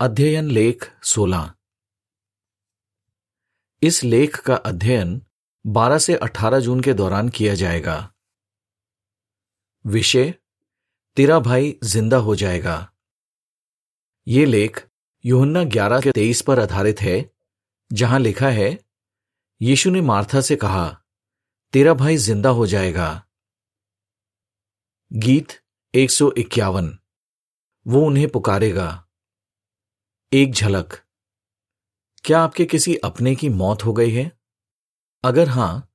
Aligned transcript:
अध्ययन 0.00 0.50
लेख 0.50 0.92
16 1.02 1.50
इस 3.82 4.04
लेख 4.04 4.40
का 4.40 4.54
अध्ययन 4.54 5.22
12 5.66 5.98
से 5.98 6.14
18 6.14 6.58
जून 6.58 6.80
के 6.80 6.94
दौरान 6.94 7.28
किया 7.28 7.54
जाएगा। 7.54 8.14
विषय, 9.86 10.34
तेरा 11.16 11.38
भाई 11.38 11.78
ज़िंदा 11.84 12.16
हो 12.16 12.36
जाएगा। 12.36 12.92
ये 14.28 14.44
लेख 14.44 14.88
यूहन्ना 15.24 15.62
11 15.62 16.00
के 16.00 16.12
23 16.12 16.42
पर 16.42 16.60
आधारित 16.60 17.00
है, 17.00 17.30
जहाँ 17.92 18.18
लिखा 18.18 18.48
है, 18.48 18.78
यीशु 19.62 19.90
ने 19.90 20.00
मार्था 20.00 20.40
से 20.40 20.56
कहा, 20.56 21.04
तेरा 21.72 21.94
भाई 21.94 22.16
ज़िंदा 22.16 22.50
हो 22.50 22.66
जाएगा। 22.66 23.26
गीत 25.12 25.52
एक 25.94 26.10
सौ 26.10 26.32
इक्यावन। 26.38 26.98
वो 27.86 28.06
उन्हें 28.06 28.28
पुकारेगा। 28.28 29.07
एक 30.32 30.52
झलक। 30.52 30.94
क्या 32.24 32.40
आपके 32.40 32.64
किसी 32.64 32.96
अपने 32.96 33.34
की 33.34 33.48
मौत 33.48 33.84
हो 33.84 33.92
गई 33.92 34.10
है? 34.10 34.38
अगर 35.24 35.48
हाँ 35.48 35.88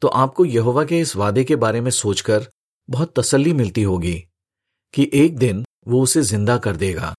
तो 0.00 0.08
आपको 0.08 0.44
यहोवा 0.44 0.84
के 0.84 1.00
इस 1.00 1.16
वादे 1.16 1.44
के 1.44 1.56
बारे 1.56 1.80
में 1.80 1.90
सोचकर 1.90 2.50
बहुत 2.90 3.18
तसल्ली 3.18 3.52
मिलती 3.52 3.82
होगी 3.82 4.14
कि 4.94 5.10
एक 5.14 5.38
दिन 5.38 5.64
वो 5.88 6.02
उसे 6.02 6.22
ज़िंदा 6.22 6.58
कर 6.58 6.76
देगा। 6.76 7.14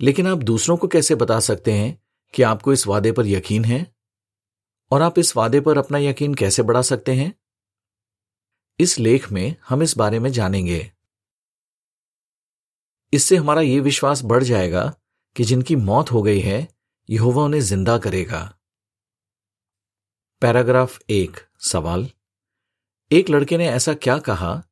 लेकिन 0.00 0.26
आप 0.26 0.38
दूसरों 0.38 0.76
को 0.76 0.88
कैसे 0.88 1.14
बता 1.14 1.40
सकते 1.40 1.72
हैं 1.72 2.02
कि 2.34 2.42
आपको 2.42 2.72
इस 2.72 2.86
वादे 2.86 3.12
पर 3.12 3.26
यकीन 3.26 3.64
है? 3.64 3.94
और 4.90 5.02
आप 5.02 5.18
इस 5.18 5.36
वादे 5.36 5.60
पर 5.60 5.78
अपना 5.78 5.98
यकीन 5.98 6.34
कैसे 6.34 6.62
बढ़ा 6.62 6.82
सकते 6.82 7.12
हैं? 7.12 7.34
इस 8.80 8.98
लेख 8.98 9.32
में 9.32 9.56
हम 9.68 9.82
इस 9.82 9.96
बारे 9.96 10.18
में 10.18 10.32
जानेंगे। 10.32 10.92
इससे 13.12 13.36
हमारा 13.36 13.60
यह 13.60 13.82
विश्वास 13.82 14.22
बढ़ 14.24 14.42
जाएगा 14.42 14.92
कि 15.36 15.44
जिनकी 15.44 15.76
मौत 15.76 16.10
हो 16.12 16.22
गई 16.22 16.40
है, 16.40 16.68
यहोवा 17.08 17.44
उन्हें 17.44 17.60
ज़िंदा 17.60 17.98
करेगा। 17.98 18.42
पैराग्राफ 20.42 20.98
एक, 21.10 21.36
सवाल। 21.60 22.08
एक 23.10 23.30
लड़के 23.30 23.58
ने 23.58 23.68
ऐसा 23.68 23.94
क्या 23.94 24.18
कहा 24.20 24.62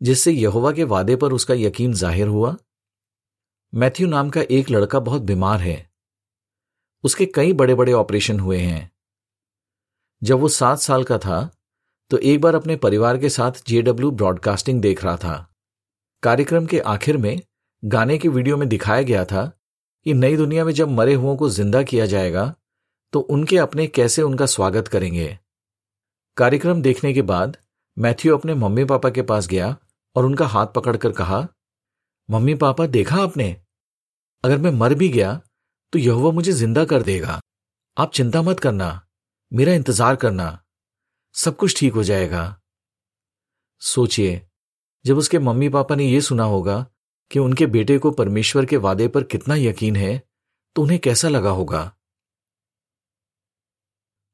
जिससे 0.00 0.32
यहोवा 0.32 0.72
के 0.72 0.84
वादे 0.84 1.16
पर 1.16 1.32
उसका 1.32 1.54
यकीन 1.54 1.92
ज़ाहिर 1.92 2.28
हुआ? 2.28 2.56
मैथ्यू 3.72 4.06
नाम 4.08 4.30
का 4.30 4.42
एक 4.50 4.70
लड़का 4.70 5.00
बहुत 5.00 5.22
बीमार 5.22 5.60
है। 5.60 5.90
उसके 7.04 7.26
कई 7.26 7.52
बड़े 7.52 7.74
बड़े 7.74 7.92
ऑपरेशन 7.92 8.40
हुए 8.40 8.58
हैं। 8.58 8.90
जब 10.22 10.38
वो 10.38 10.48
सात 10.48 10.78
साल 10.78 11.04
का 11.04 11.18
था 11.18 11.48
तो 12.10 12.18
एक 12.18 12.40
बार 12.40 12.54
अपने 12.54 12.76
परिवार 12.76 13.18
के 13.18 13.28
साथ 13.28 13.62
जेडब्ल्यू 13.68 14.10
ब्रॉडकास्टिंग 14.10 14.80
देख 14.82 15.04
रहा 15.04 15.16
था। 15.16 15.36
कार्यक्रम 16.22 16.66
के 16.66 16.80
आखिर 16.80 17.16
में 17.16 17.40
गाने 17.82 18.16
की 18.18 18.28
वीडियो 18.28 18.56
में 18.56 18.68
दिखाया 18.68 19.02
गया 19.02 19.24
था 19.24 19.44
कि 20.06 20.14
नई 20.14 20.36
दुनिया 20.36 20.64
में 20.64 20.72
जब 20.72 20.88
मरे 20.88 21.14
हुओं 21.14 21.36
को 21.36 21.48
ज़िंदा 21.48 21.82
किया 21.82 22.06
जाएगा 22.06 22.54
तो 23.12 23.20
उनके 23.20 23.56
अपने 23.58 23.86
कैसे 23.86 24.22
उनका 24.22 24.46
स्वागत 24.46 24.88
करेंगे। 24.88 25.38
कार्यक्रम 26.36 26.82
देखने 26.82 27.12
के 27.12 27.22
बाद, 27.22 27.56
मैथ्यू 27.96 28.36
अपने 28.36 28.54
मम्मी 28.54 28.84
पापा 28.84 29.10
के 29.10 29.22
पास 29.22 29.46
गया 29.46 29.76
और 30.16 30.24
उनका 30.24 30.46
हाथ 30.46 30.66
पकड़कर 30.66 31.12
कहा, 31.12 31.46
मम्मी 32.28 32.54
पापा, 32.54 32.86
देखा 32.88 33.22
आपने? 33.22 33.56
अगर 34.44 34.58
मैं 34.58 34.70
मर 34.72 34.94
भी 34.94 35.08
गया 35.08 35.40
तो 35.92 35.98
यह 35.98 36.30
मुझे 36.32 36.52
ज़िंदा 36.52 36.84
कर 36.84 37.02
देगा। 37.02 37.40
आप 37.96 38.12
चिंता 38.12 38.42
मत 38.42 38.60
करना, 38.60 39.00
मेरा 39.52 39.72
इंतज़ार 39.74 40.16
करना, 40.16 40.62
सब 41.34 41.56
कुछ 41.56 41.78
ठीक 41.78 41.94
हो 41.94 42.02
जाएगा। 42.04 42.56
सोचिए, 43.82 44.40
जब 45.04 45.18
उसके 45.18 45.38
मम्मी 45.40 45.68
पापा 45.68 45.94
ने 45.94 46.04
यह 46.04 46.20
सुना 46.22 46.44
होगा 46.44 46.86
कि 47.30 47.38
उनके 47.38 47.66
बेटे 47.66 47.98
को 47.98 48.10
परमेश्वर 48.10 48.66
के 48.66 48.76
वादे 48.76 49.08
पर 49.08 49.24
कितना 49.24 49.54
यकीन 49.54 49.96
है 49.96 50.22
तो 50.76 50.82
उन्हें 50.82 50.98
कैसा 50.98 51.28
लगा 51.28 51.50
होगा? 51.50 51.82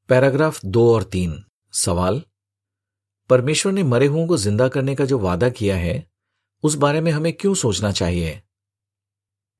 पैराग्राफ 0.09 0.59
दो 0.65 0.93
और 0.93 1.03
तीन। 1.03 1.43
सवाल, 1.73 2.21
परमेश्वर 3.29 3.71
ने 3.71 3.83
मरे 3.83 4.05
हुओं 4.05 4.27
को 4.27 4.37
ज़िंदा 4.37 4.67
करने 4.67 4.95
का 4.95 5.05
जो 5.05 5.19
वादा 5.19 5.49
किया 5.49 5.75
है, 5.75 6.11
उस 6.63 6.75
बारे 6.75 7.01
में 7.01 7.11
हमें 7.11 7.31
क्यों 7.33 7.53
सोचना 7.53 7.91
चाहिए? 7.91 8.41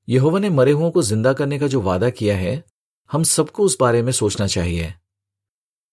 यहोवा 0.07 0.39
ने 0.39 0.49
मरे 0.49 0.71
हुओं 0.71 0.91
को 0.91 1.01
ज़िंदा 1.01 1.33
करने 1.33 1.59
का 1.59 1.67
जो 1.67 1.81
वादा 1.81 2.09
किया 2.09 2.37
है, 2.37 2.63
हम 3.11 3.23
सबको 3.23 3.63
उस 3.63 3.77
बारे 3.79 4.01
में 4.01 4.11
सोचना 4.11 4.47
चाहिए। 4.47 4.93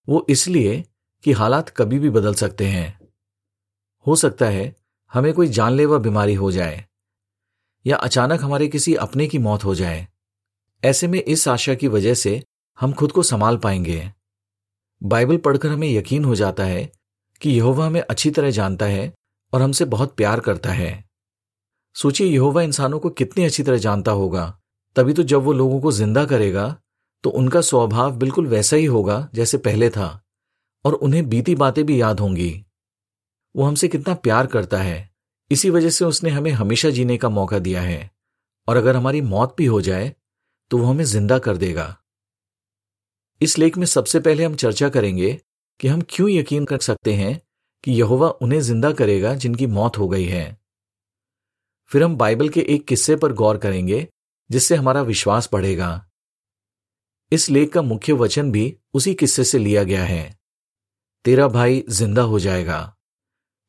वो 0.09 0.27
इसलिए 0.29 0.85
कि 1.25 1.33
हालात 1.33 1.69
कभी 1.69 1.99
भी 1.99 2.11
बदल 2.11 2.35
सकते 2.35 2.67
हैं। 2.67 2.99
हो 4.07 4.17
सकता 4.17 4.47
है, 4.47 4.75
हमें 5.13 5.33
कोई 5.33 5.49
जानलेवा 5.49 5.99
बीमारी 5.99 6.35
हो 6.35 6.53
जाए। 6.53 6.85
या 7.87 7.97
अचानक 7.97 8.43
हमारे 8.43 8.69
किसी 8.69 8.95
अपने 8.97 9.27
की 9.27 9.39
मौत 9.39 9.65
हो 9.65 9.75
जाए। 9.75 10.07
ऐसे 10.83 11.07
में 11.07 11.23
इस 11.23 11.47
आशा 11.49 11.75
की 11.75 11.89
वजह 11.89 12.15
से 12.15 12.43
हम 12.79 12.93
खुद 12.93 13.13
को 13.13 13.23
संभाल 13.23 13.57
पाएँगे। 13.57 14.13
बाइबल 15.03 15.37
पढ़कर 15.37 15.69
हमें 15.69 15.89
यकीन 15.89 16.25
हो 16.25 16.35
जाता 16.35 16.65
है 16.65 16.91
कि 17.41 17.51
यहोवा 17.51 17.87
हमें 17.87 18.01
अच्छी 18.01 18.31
तरह 18.31 18.51
जानता 18.51 18.87
है 18.87 19.13
और 19.53 19.63
हमसे 19.63 19.85
बहुत 19.85 20.15
प्यार 20.17 20.41
करता 20.41 20.73
है। 20.73 21.05
सोचिए 21.97 22.27
यहोवा 22.27 22.63
इंसानों 22.63 22.99
को 22.99 23.11
कितनी 23.11 23.45
अच्छी 23.45 23.63
तरह 23.63 23.79
जानता 23.79 24.13
होगा। 24.13 24.47
तभी 24.97 25.13
तो 25.13 25.23
जब 25.23 25.43
वो 25.43 25.53
लोगों 25.53 25.81
को 25.81 25.93
ज़िंदा 25.93 26.25
करेगा 26.25 26.77
तो 27.25 27.31
उनका 27.31 27.61
स्वभाव 27.61 28.17
बिल्कुल 28.17 28.47
वैसा 28.47 28.77
ही 28.77 28.85
होगा 28.85 29.29
जैसे 29.35 29.59
पहले 29.59 29.89
था, 29.91 30.21
और 30.85 30.95
उन्हें 30.95 31.29
बीती 31.29 31.55
बातें 31.55 31.85
भी 31.87 32.01
याद 32.01 32.21
होंगी। 32.21 32.65
वो 33.55 33.65
हमसे 33.65 33.89
कितना 33.89 34.15
प्यार 34.15 34.47
करता 34.47 34.79
है। 34.79 35.14
इसी 35.51 35.71
वजह 35.71 35.91
से 35.91 36.05
उसने 36.05 36.31
हमें 36.31 36.51
हमेशा 36.53 36.91
जीने 36.91 37.17
का 37.17 37.29
मौका 37.31 37.59
दिया 37.59 37.83
है, 37.83 38.11
और 38.69 38.77
अगर 38.77 38.97
हमारी 38.97 39.21
मौत 39.23 39.55
भी 39.59 39.67
हो 39.67 39.81
जाए 39.81 40.15
तो 40.71 40.79
वो 40.79 40.85
हमें 40.85 41.05
ज़िंदा 41.05 41.39
कर 41.39 41.57
देगा। 41.57 41.97
इस 43.41 43.59
लेख 43.59 43.77
में 43.79 43.87
सबसे 43.87 44.21
पहले 44.21 44.45
हम 44.45 44.55
चर्चा 44.57 44.89
करेंगे 44.89 45.33
कि 45.81 45.89
हम 45.89 46.03
क्यों 46.09 46.29
यकीन 46.31 46.65
कर 46.65 46.79
सकते 46.81 47.15
हैं 47.15 47.41
कि 47.85 47.93
यहोवा 47.93 48.29
उन्हें 48.29 48.61
ज़िंदा 48.61 48.93
करेगा 48.93 49.35
जिनकी 49.35 49.67
मौत 49.69 49.99
हो 49.99 50.09
गई 50.09 50.25
है। 50.25 50.47
फिर 51.91 52.03
हम 52.03 52.17
बाइबल 52.17 52.49
के 52.49 52.61
एक 52.69 52.87
किस्से 52.89 53.17
पर 53.17 53.33
गौर 53.33 53.59
करेंगे, 53.59 54.07
जिससे 54.51 54.75
हमारा 54.75 55.03
विश्वास 55.03 55.49
बढ़ेगा। 55.53 56.07
इस 57.33 57.49
लेख 57.51 57.73
का 57.73 57.83
मुख्य 57.83 58.13
वचन 58.13 58.51
भी 58.53 58.77
उसी 58.95 59.15
किस्से 59.15 59.45
से 59.45 59.59
लिया 59.59 59.83
गया 59.85 60.05
है। 60.05 60.39
तेरा 61.25 61.49
भाई 61.49 61.85
ज़िंदा 61.91 62.23
हो 62.23 62.39
जाएगा। 62.41 62.97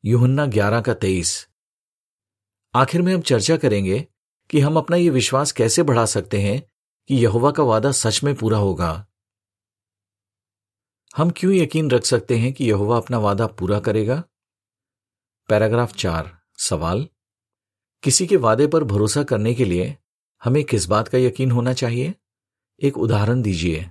युहन्ना 0.04 0.46
ग्यारह 0.46 0.80
का 0.80 0.94
तेईस। 0.94 1.46
आखिर 2.76 3.02
में 3.02 3.14
हम 3.14 3.20
चर्चा 3.20 3.56
करेंगे 3.56 4.06
कि 4.50 4.60
हम 4.60 4.76
अपना 4.76 4.96
यह 4.96 5.10
विश्वास 5.10 5.52
कैसे 5.52 5.82
बढ़ा 5.82 6.06
सकते 6.06 6.40
हैं 6.40 6.62
कि 7.08 7.14
यहोवा 7.14 7.50
का 7.50 7.62
वादा 7.62 7.92
सच 7.92 8.24
में 8.24 8.34
पूरा 8.34 8.58
होगा। 8.58 9.06
हम 11.16 11.30
क्यों 11.30 11.54
यकीन 11.54 11.90
रख 11.90 12.04
सकते 12.04 12.38
हैं 12.38 12.52
कि 12.52 12.64
यहोवा 12.64 12.96
अपना 12.96 13.18
वादा 13.18 13.46
पूरा 13.46 13.80
करेगा? 13.80 14.24
पैराग्राफ 15.48 15.96
चार, 15.96 16.38
सवाल। 16.58 17.08
किसी 18.02 18.26
के 18.26 18.36
वादे 18.36 18.66
पर 18.66 18.84
भरोसा 18.84 19.22
करने 19.22 19.54
के 19.54 19.64
लिए 19.64 19.96
हमें 20.44 20.64
किस 20.64 20.86
बात 20.86 21.08
का 21.08 21.18
यकीन 21.18 21.50
होना 21.50 21.72
चाहिए? 21.72 22.14
एक 22.82 22.98
उदाहरण 22.98 23.42
दीजिए। 23.42 23.90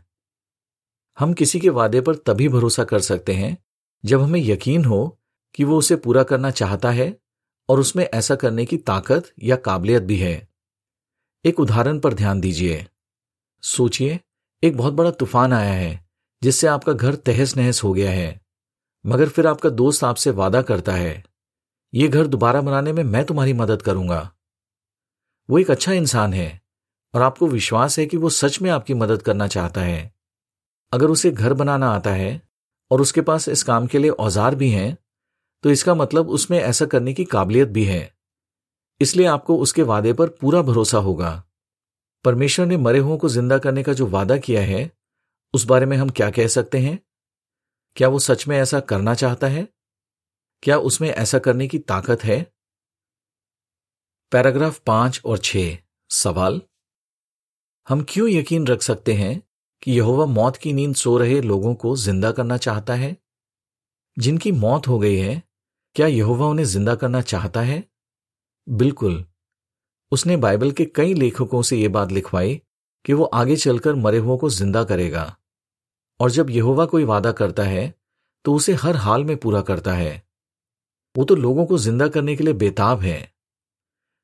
हम 1.19 1.33
किसी 1.33 1.59
के 1.59 1.69
वादे 1.69 2.01
पर 2.01 2.15
तभी 2.15 2.49
भरोसा 2.49 2.83
कर 2.83 2.99
सकते 2.99 3.33
हैं 3.33 3.65
जब 4.05 4.21
हमें 4.21 4.39
यकीन 4.39 4.85
हो 4.85 5.21
कि 5.55 5.63
वो 5.63 5.77
उसे 5.77 5.95
पूरा 5.95 6.23
करना 6.23 6.51
चाहता 6.51 6.91
है 6.91 7.24
और 7.69 7.79
उसमें 7.79 8.03
ऐसा 8.05 8.35
करने 8.35 8.65
की 8.65 8.77
ताकत 8.77 9.31
या 9.43 9.55
काबिलियत 9.55 10.03
भी 10.03 10.17
है। 10.17 10.47
एक 11.45 11.59
उदाहरण 11.59 11.99
पर 11.99 12.13
ध्यान 12.13 12.41
दीजिए। 12.41 12.85
सोचिए, 13.63 14.19
एक 14.63 14.77
बहुत 14.77 14.93
बड़ा 14.93 15.11
तूफ़ान 15.11 15.53
आया 15.53 15.73
है, 15.73 16.07
जिससे 16.41 16.67
आपका 16.67 16.93
घर 16.93 17.15
तहस 17.15 17.55
नहस 17.57 17.83
हो 17.83 17.93
गया 17.93 18.11
है, 18.11 18.41
मगर 19.05 19.29
फिर 19.29 19.47
आपका 19.47 19.69
दोस्त 19.69 20.03
आपसे 20.03 20.31
वादा 20.31 20.61
करता 20.61 20.93
है, 20.93 21.23
ये 21.93 22.07
घर 22.07 22.27
दोबारा 22.27 22.61
बनाने 22.61 22.93
में 22.93 23.03
मैं 23.03 23.23
तुम्हारी 23.25 23.53
मदद 23.53 23.81
करूँगा। 23.81 24.31
वो 25.49 25.59
एक 25.59 25.71
अच्छा 25.71 25.91
इंसान 25.91 26.33
है, 26.33 26.61
और 27.13 27.21
आपको 27.21 27.47
विश्वास 27.47 27.99
है 27.99 28.05
कि 28.05 28.17
वो 28.17 28.29
सच 28.29 28.61
में 28.61 28.69
आपकी 28.69 28.93
मदद 28.93 29.21
करना 29.21 29.47
चाहता 29.47 29.81
है। 29.81 30.13
अगर 30.93 31.05
उसे 31.05 31.31
घर 31.31 31.53
बनाना 31.53 31.89
आता 31.89 32.11
है, 32.11 32.41
और 32.91 33.01
उसके 33.01 33.21
पास 33.21 33.49
इस 33.49 33.63
काम 33.63 33.87
के 33.87 33.99
लिए 33.99 34.09
औज़ार 34.09 34.55
भी 34.55 34.69
हैं 34.69 34.97
तो 35.65 35.71
इसका 35.71 35.95
मतलब 35.95 36.29
उसमें 36.29 36.59
ऐसा 36.59 36.85
करने 36.85 37.13
की 37.13 37.25
काबिलियत 37.25 37.67
भी 37.67 37.85
है। 37.85 38.15
इसलिए 39.01 39.25
आपको 39.25 39.57
उसके 39.57 39.81
वादे 39.81 40.13
पर 40.13 40.29
पूरा 40.29 40.61
भरोसा 40.61 40.97
होगा। 40.97 41.43
परमेश्वर 42.23 42.65
ने 42.65 42.77
मरे 42.77 42.99
हुओं 42.99 43.17
को 43.17 43.29
ज़िंदा 43.29 43.57
करने 43.57 43.83
का 43.83 43.93
जो 43.93 44.07
वादा 44.07 44.37
किया 44.37 44.61
है, 44.61 44.91
उस 45.53 45.65
बारे 45.65 45.85
में 45.85 45.97
हम 45.97 46.09
क्या 46.09 46.29
कह 46.29 46.47
सकते 46.47 46.77
हैं? 46.77 46.99
क्या 47.95 48.07
वो 48.07 48.19
सच 48.19 48.47
में 48.47 48.57
ऐसा 48.57 48.79
करना 48.79 49.13
चाहता 49.13 49.47
है? 49.47 49.67
क्या 50.63 50.77
उसमें 50.77 51.09
ऐसा 51.09 51.39
करने 51.39 51.67
की 51.67 51.79
ताकत 51.79 52.23
है? 52.23 52.51
पैराग्राफ 54.31 54.79
पाँच 54.79 55.21
और 55.25 55.37
छ 55.37 55.57
सवाल? 56.09 56.61
हम 57.89 58.05
क्यों 58.09 58.29
यकीन 58.29 58.67
रख 58.67 58.81
सकते 58.81 59.13
हैं 59.13 59.43
कि 59.81 59.91
यहोवा 59.91 60.25
मौत 60.25 60.57
की 60.57 60.73
नींद 60.73 60.95
सो 60.95 61.17
रहे 61.17 61.41
लोगों 61.41 61.75
को 61.75 61.95
ज़िंदा 61.95 62.31
करना 62.31 62.57
चाहता 62.57 62.93
है? 62.93 63.17
जिनकी 64.19 64.51
मौत 64.51 64.87
हो 64.87 64.99
गई 64.99 65.15
है 65.15 65.44
क्या 65.95 66.07
यहोवा 66.07 66.47
उन्हें 66.47 66.65
ज़िंदा 66.65 66.93
करना 66.95 67.21
चाहता 67.21 67.61
है? 67.61 67.83
बिल्कुल। 68.67 69.25
उसने 70.11 70.35
बाइबल 70.37 70.71
के 70.71 70.85
कई 70.85 71.13
लेखकों 71.13 71.61
से 71.61 71.77
यह 71.77 71.89
बात 71.89 72.11
लिखवाई 72.11 72.55
कि 73.05 73.13
वो 73.13 73.23
आगे 73.23 73.55
चलकर 73.55 73.95
मरे 73.95 74.17
हुओं 74.17 74.37
को 74.37 74.49
ज़िंदा 74.49 74.83
करेगा। 74.83 75.35
और 76.19 76.31
जब 76.31 76.49
यहोवा 76.49 76.85
कोई 76.85 77.03
वादा 77.03 77.31
करता 77.31 77.63
है 77.63 77.93
तो 78.45 78.53
उसे 78.53 78.73
हर 78.73 78.95
हाल 78.95 79.23
में 79.23 79.35
पूरा 79.37 79.61
करता 79.61 79.93
है। 79.93 80.21
वो 81.15 81.23
तो 81.23 81.35
लोगों 81.35 81.65
को 81.65 81.77
ज़िंदा 81.77 82.07
करने 82.07 82.35
के 82.35 82.43
लिए 82.43 82.53
बेताब 82.55 82.99
है। 83.01 83.31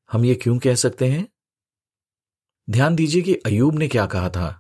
हम 0.09 0.25
ये 0.25 0.35
क्यों 0.35 0.57
कह 0.59 0.75
सकते 0.75 1.07
हैं? 1.07 1.27
ध्यान 2.68 2.95
दीजिए 2.95 3.21
कि 3.21 3.35
अयूब 3.35 3.75
ने 3.75 3.88
क्या 3.88 4.06
कहा 4.06 4.29
था। 4.29 4.57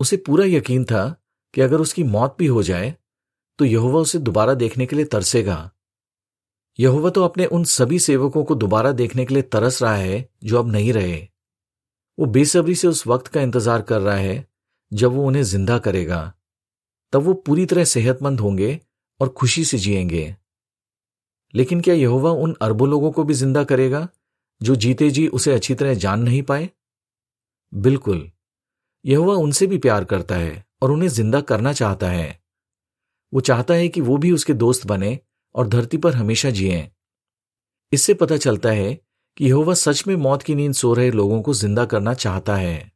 उसे 0.00 0.16
पूरा 0.16 0.44
यकीन 0.46 0.84
था 0.84 1.04
कि 1.54 1.60
अगर 1.60 1.80
उसकी 1.80 2.04
मौत 2.04 2.36
भी 2.38 2.46
हो 2.46 2.62
जाए 2.62 2.94
तो 3.58 3.64
यहोवा 3.64 4.00
उसे 4.00 4.18
दोबारा 4.20 4.54
देखने 4.54 4.86
के 4.86 4.96
लिए 4.96 5.04
तरसेगा। 5.06 5.70
यहोवा 6.78 7.10
तो 7.10 7.24
अपने 7.24 7.46
उन 7.46 7.64
सभी 7.64 7.98
सेवकों 7.98 8.44
को 8.44 8.54
दोबारा 8.54 8.92
देखने 8.92 9.24
के 9.24 9.34
लिए 9.34 9.42
तरस 9.42 9.82
रहा 9.82 9.94
है, 9.94 10.28
जो 10.44 10.58
अब 10.58 10.72
नहीं 10.72 10.92
रहे। 10.92 11.28
वो 12.18 12.26
बेसब्री 12.26 12.74
से 12.74 12.88
उस 12.88 13.06
वक्त 13.06 13.26
का 13.26 13.40
इंतज़ार 13.40 13.82
कर 13.82 14.00
रहा 14.00 14.16
है, 14.16 14.46
जब 14.92 15.12
वो 15.12 15.26
उन्हें 15.26 15.42
ज़िंदा 15.42 15.78
करेगा। 15.78 16.34
तब 17.12 17.22
वो 17.22 17.34
पूरी 17.34 17.66
तरह 17.66 17.84
सेहतमंद 17.84 18.40
होंगे 18.40 18.80
और 19.20 19.28
खुशी 19.28 19.64
से 19.64 19.78
जिएँगे। 19.78 20.36
लेकिन 21.54 21.80
क्या 21.80 21.94
यहोवा 21.94 22.30
उन 22.30 22.56
अरबों 22.62 22.88
लोगों 22.88 23.10
को 23.10 23.24
भी 23.24 23.34
ज़िंदा 23.34 23.64
करेगा, 23.64 24.08
जो 24.62 24.74
जीते 24.74 25.10
जी 25.10 25.26
उसे 25.28 25.52
अच्छी 25.52 25.74
तरह 25.74 25.94
जान 25.94 26.20
नहीं 26.20 26.42
पाए? 26.42 26.70
बिल्कुल। 27.74 28.30
यहोवा 29.04 29.34
उनसे 29.34 29.66
भी 29.66 29.78
प्यार 29.78 30.04
करता 30.04 30.34
है 30.34 30.64
और 30.82 30.90
उन्हें 30.90 31.08
ज़िंदा 31.08 31.40
करना 31.40 31.72
चाहता 31.72 32.08
है। 32.08 32.40
वो 33.32 33.40
चाहता 33.40 33.74
है 33.74 33.88
कि 33.88 34.00
वो 34.00 34.16
भी 34.16 34.32
उसके 34.32 34.54
दोस्त 34.54 34.86
बने 34.86 35.18
और 35.54 35.68
धरती 35.68 35.96
पर 35.96 36.14
हमेशा 36.14 36.50
जिए। 36.50 36.90
इससे 37.92 38.14
पता 38.14 38.36
चलता 38.36 38.70
है 38.70 38.94
कि 39.36 39.46
यहोवा 39.46 39.74
सच 39.74 40.06
में 40.06 40.16
मौत 40.16 40.42
की 40.42 40.54
नींद 40.54 40.74
सो 40.74 40.94
रहे 40.94 41.10
लोगों 41.10 41.42
को 41.42 41.54
ज़िंदा 41.54 41.84
करना 41.84 42.14
चाहता 42.14 42.56
है। 42.56 42.92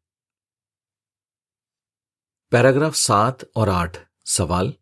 पैराग्राफ 2.52 2.94
सात 2.94 3.44
और 3.56 3.68
आठ। 3.68 3.96
सवाल? 4.26 4.74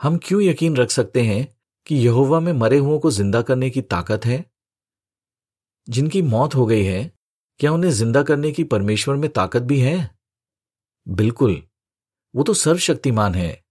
हम 0.00 0.18
क्यों 0.18 0.42
यकीन 0.42 0.76
रख 0.76 0.90
सकते 0.90 1.22
हैं 1.22 1.56
कि 1.86 1.96
यहोवा 1.96 2.40
में 2.40 2.52
मरे 2.52 2.78
हुओं 2.78 2.98
को 2.98 3.10
ज़िंदा 3.10 3.42
करने 3.42 3.70
की 3.70 3.82
ताकत 3.82 4.24
है? 4.24 4.44
जिनकी 5.88 6.22
मौत 6.22 6.54
हो 6.54 6.66
गई 6.66 6.84
है, 6.84 7.12
क्या 7.60 7.72
उन्हें 7.72 7.90
ज़िंदा 7.90 8.22
करने 8.22 8.52
की 8.52 8.64
परमेश्वर 8.64 9.16
में 9.16 9.30
ताकत 9.30 9.62
भी 9.62 9.80
है? 9.80 10.16
बिल्कुल। 11.08 11.62
वो 12.34 12.42
तो 12.42 12.54
सर्वशक्तिमान 12.54 13.34
है। 13.34 13.64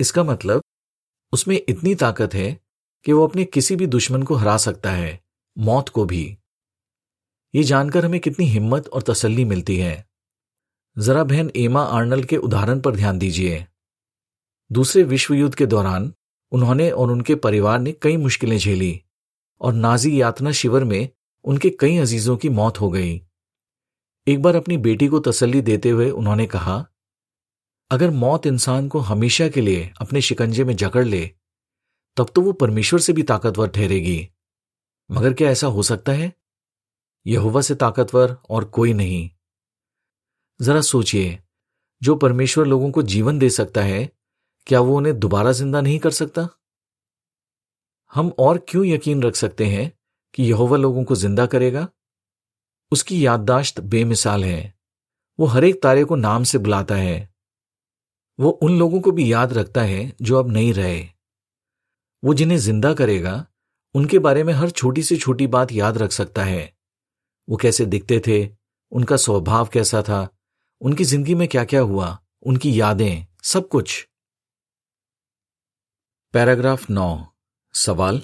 इसका 0.00 0.24
मतलब 0.24 0.63
उसमें 1.34 1.60
इतनी 1.68 1.94
ताकत 1.94 2.34
है 2.34 2.60
कि 3.04 3.12
वो 3.12 3.26
अपने 3.26 3.44
किसी 3.44 3.76
भी 3.76 3.86
दुश्मन 3.86 4.22
को 4.22 4.34
हरा 4.34 4.56
सकता 4.56 4.90
है, 4.90 5.20
मौत 5.58 5.88
को 5.88 6.04
भी। 6.04 6.38
ये 7.54 7.62
जानकर 7.62 8.04
हमें 8.04 8.20
कितनी 8.20 8.46
हिम्मत 8.46 8.88
और 8.88 9.02
तसल्ली 9.02 9.44
मिलती 9.44 9.76
है। 9.76 10.06
जरा 10.98 11.24
बहन 11.24 11.50
एमा 11.56 11.82
आर्नल 11.82 12.24
के 12.24 12.36
उदाहरण 12.36 12.80
पर 12.80 12.96
ध्यान 12.96 13.18
दीजिए। 13.18 13.66
दूसरे 14.70 15.02
विश्व 15.02 15.34
युद्ध 15.34 15.54
के 15.54 15.66
दौरान 15.66 16.12
उन्होंने 16.52 16.90
और 16.90 17.10
उनके 17.10 17.34
परिवार 17.34 17.78
ने 17.78 17.92
कई 17.92 18.16
मुश्किलें 18.16 18.58
झेली 18.58 19.00
और 19.60 19.72
नाजी 19.72 20.20
यातना 20.20 20.52
शिविर 20.52 20.84
में 20.84 21.08
उनके 21.44 21.70
कई 21.70 21.96
अजीजों 21.96 22.36
की 22.36 22.48
मौत 22.48 22.80
हो 22.80 22.90
गई। 22.90 23.20
एक 24.26 24.42
बार 24.42 24.56
अपनी 24.56 24.76
बेटी 24.76 25.08
को 25.08 25.18
तसल्ली 25.20 25.60
देते 25.60 25.90
हुए 25.90 26.10
उन्होंने 26.10 26.46
कहा 26.46 26.84
अगर 27.90 28.10
मौत 28.10 28.46
इंसान 28.46 28.88
को 28.88 28.98
हमेशा 28.98 29.48
के 29.48 29.60
लिए 29.60 29.92
अपने 30.00 30.20
शिकंजे 30.20 30.64
में 30.64 30.76
जकड़ 30.76 31.04
ले, 31.04 31.30
तब 32.16 32.30
तो 32.34 32.42
वो 32.42 32.52
परमेश्वर 32.52 33.00
से 33.00 33.12
भी 33.12 33.22
ताकतवर 33.22 33.68
ठहरेगी। 33.68 34.28
मगर 35.10 35.34
क्या 35.34 35.50
ऐसा 35.50 35.66
हो 35.66 35.82
सकता 35.82 36.12
है? 36.12 36.32
यहोवा 37.26 37.60
से 37.60 37.74
ताकतवर 37.74 38.36
और 38.50 38.64
कोई 38.64 38.92
नहीं। 38.92 39.30
जरा 40.60 40.80
सोचिए, 40.80 41.38
जो 42.02 42.14
परमेश्वर 42.14 42.66
लोगों 42.66 42.90
को 42.90 43.02
जीवन 43.02 43.38
दे 43.38 43.50
सकता 43.50 43.82
है, 43.82 44.12
क्या 44.66 44.80
वो 44.80 44.96
उन्हें 44.96 45.18
दोबारा 45.18 45.52
ज़िंदा 45.52 45.80
नहीं 45.80 45.98
कर 45.98 46.10
सकता? 46.10 46.48
हम 48.14 48.32
और 48.38 48.58
क्यों 48.68 48.86
यकीन 48.86 49.22
रख 49.22 49.34
सकते 49.34 49.66
हैं 49.66 49.92
कि 50.34 50.42
यहोवा 50.42 50.76
लोगों 50.76 51.04
को 51.04 51.14
ज़िंदा 51.14 51.46
करेगा? 51.46 51.88
उसकी 52.92 53.26
याददाश्त 53.26 53.80
बेमिसाल 53.80 54.44
है। 54.44 54.74
वो 55.40 55.46
हर 55.46 55.64
एक 55.64 55.82
तारे 55.82 56.04
को 56.04 56.16
नाम 56.16 56.44
से 56.44 56.58
बुलाता 56.58 56.94
है। 56.94 57.33
वो 58.40 58.50
उन 58.50 58.78
लोगों 58.78 59.00
को 59.00 59.10
भी 59.12 59.32
याद 59.32 59.52
रखता 59.52 59.82
है 59.82 60.12
जो 60.22 60.38
अब 60.38 60.50
नहीं 60.50 60.74
रहे। 60.74 61.08
वो 62.24 62.34
जिन्हें 62.34 62.58
ज़िंदा 62.58 62.94
करेगा, 62.94 63.46
उनके 63.94 64.18
बारे 64.18 64.44
में 64.44 64.54
हर 64.54 64.70
छोटी 64.70 65.02
से 65.02 65.16
छोटी 65.16 65.46
बात 65.46 65.72
याद 65.72 65.98
रख 65.98 66.12
सकता 66.12 66.44
है। 66.44 66.74
वो 67.48 67.56
कैसे 67.56 67.86
दिखते 67.86 68.22
थे, 68.26 68.50
उनका 68.92 69.16
स्वभाव 69.16 69.68
कैसा 69.72 70.02
था, 70.02 70.28
उनकी 70.80 71.04
ज़िंदगी 71.04 71.34
में 71.34 71.48
क्या 71.48 71.64
क्या 71.64 71.80
हुआ, 71.80 72.18
उनकी 72.42 72.80
यादें, 72.80 73.26
सब 73.42 73.68
कुछ। 73.68 74.08
पैराग्राफ 76.32 76.90
नौ। 76.90 77.26
सवाल। 77.74 78.22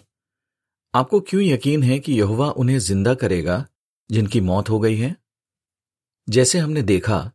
आपको 0.95 1.21
क्यों 1.21 1.43
यकीन 1.43 1.83
है 1.83 1.99
कि 1.99 2.13
यहुवा 2.13 2.51
उन्हें 2.51 2.79
ज़िंदा 2.79 3.15
करेगा, 3.15 3.67
जिनकी 4.11 4.41
मौत 4.41 4.71
हो 4.71 4.81
गई 4.81 4.97
है? 4.97 5.17
जैसे 6.29 6.59
हमने 6.59 6.83
देखा 6.83 7.33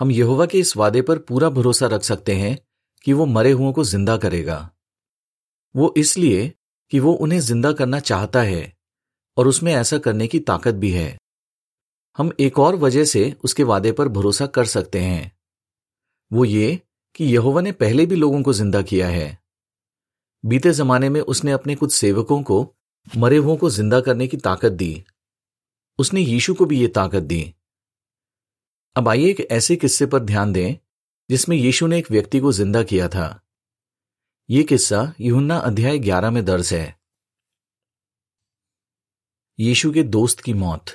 हम 0.00 0.10
यहुवा 0.10 0.46
के 0.46 0.58
इस 0.58 0.76
वादे 0.76 1.02
पर 1.02 1.18
पूरा 1.18 1.50
भरोसा 1.50 1.86
रख 1.86 2.02
सकते 2.02 2.34
हैं 2.34 2.58
कि 3.06 3.12
वो 3.12 3.26
मरे 3.26 3.50
हुओं 3.50 3.72
को 3.72 3.84
ज़िंदा 3.84 4.16
करेगा। 4.16 4.58
वो 5.74 5.94
इसलिए 5.96 6.52
कि 6.92 7.00
वो 7.00 7.12
उन्हें 7.12 7.40
ज़िंदा 7.40 7.72
करना 7.72 8.00
चाहता 8.00 8.42
है 8.42 8.72
और 9.36 9.48
उसमें 9.48 9.74
ऐसा 9.74 9.98
करने 9.98 10.26
की 10.26 10.38
ताकत 10.40 10.74
भी 10.74 10.90
है। 10.90 11.18
हम 12.18 12.32
एक 12.40 12.58
और 12.58 12.76
वजह 12.76 13.04
से 13.04 13.34
उसके 13.44 13.62
वादे 13.62 13.92
पर 13.92 14.08
भरोसा 14.08 14.46
कर 14.46 14.64
सकते 14.64 15.00
हैं। 15.00 15.32
वो 16.30 16.44
ये 16.44 16.80
कि 17.14 17.24
यहोवा 17.24 17.60
ने 17.60 17.72
पहले 17.72 18.06
भी 18.06 18.16
लोगों 18.16 18.42
को 18.42 18.52
ज़िंदा 18.52 18.82
किया 18.82 19.08
है। 19.08 19.38
बीते 20.44 20.72
जमाने 20.72 21.08
में 21.08 21.20
उसने 21.20 21.52
अपने 21.52 21.74
कुछ 21.74 21.92
सेवकों 21.92 22.42
को 22.42 22.74
मरे 23.06 23.36
हुओं 23.36 23.56
को 23.56 23.70
ज़िंदा 23.70 24.00
करने 24.00 24.26
की 24.26 24.36
ताकत 24.36 24.72
दी। 24.72 25.04
उसने 25.98 26.20
यीशु 26.20 26.54
को 26.54 26.64
भी 26.64 26.80
ये 26.80 26.88
ताकत 26.88 27.22
दी। 27.22 27.54
अब 28.96 29.08
आइए 29.08 29.30
एक 29.30 29.40
ऐसे 29.50 29.74
किस्से 29.76 30.06
पर 30.06 30.18
ध्यान 30.18 30.52
दें, 30.52 30.76
जिसमें 31.30 31.56
यीशु 31.56 31.86
ने 31.86 31.98
एक 31.98 32.10
व्यक्ति 32.10 32.38
को 32.40 32.52
ज़िंदा 32.52 32.82
किया 32.82 33.08
था। 33.08 33.26
यह 34.48 34.62
किस्सा 34.62 35.00
यूहन्ना 35.20 35.56
अध्याय 35.56 35.98
ग्यारह 35.98 36.30
में 36.30 36.44
दर्ज 36.44 36.72
है। 36.74 36.96
यीशु 39.58 39.92
के 39.92 40.02
दोस्त 40.02 40.40
की 40.40 40.54
मौत। 40.54 40.90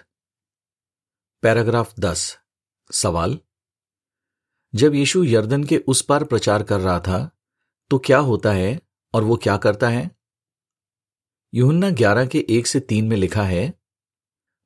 पैराग्राफ 1.43 1.93
दस। 1.99 2.37
सवाल? 2.89 3.37
जब 4.73 4.95
यीशु 4.95 5.23
यर्दन 5.23 5.63
के 5.63 5.77
उस 5.77 6.01
पार 6.01 6.23
प्रचार 6.23 6.63
कर 6.63 6.79
रहा 6.79 6.99
था 6.99 7.19
तो 7.91 7.99
क्या 7.99 8.17
होता 8.19 8.51
है 8.51 8.79
और 9.13 9.23
वो 9.23 9.35
क्या 9.35 9.57
करता 9.57 9.89
है? 9.89 10.09
यूहन्ना 11.53 11.89
ग्यारह 11.91 12.25
के 12.25 12.45
एक 12.49 12.67
से 12.67 12.79
तीन 12.79 13.07
में 13.07 13.17
लिखा 13.17 13.43
है, 13.43 13.73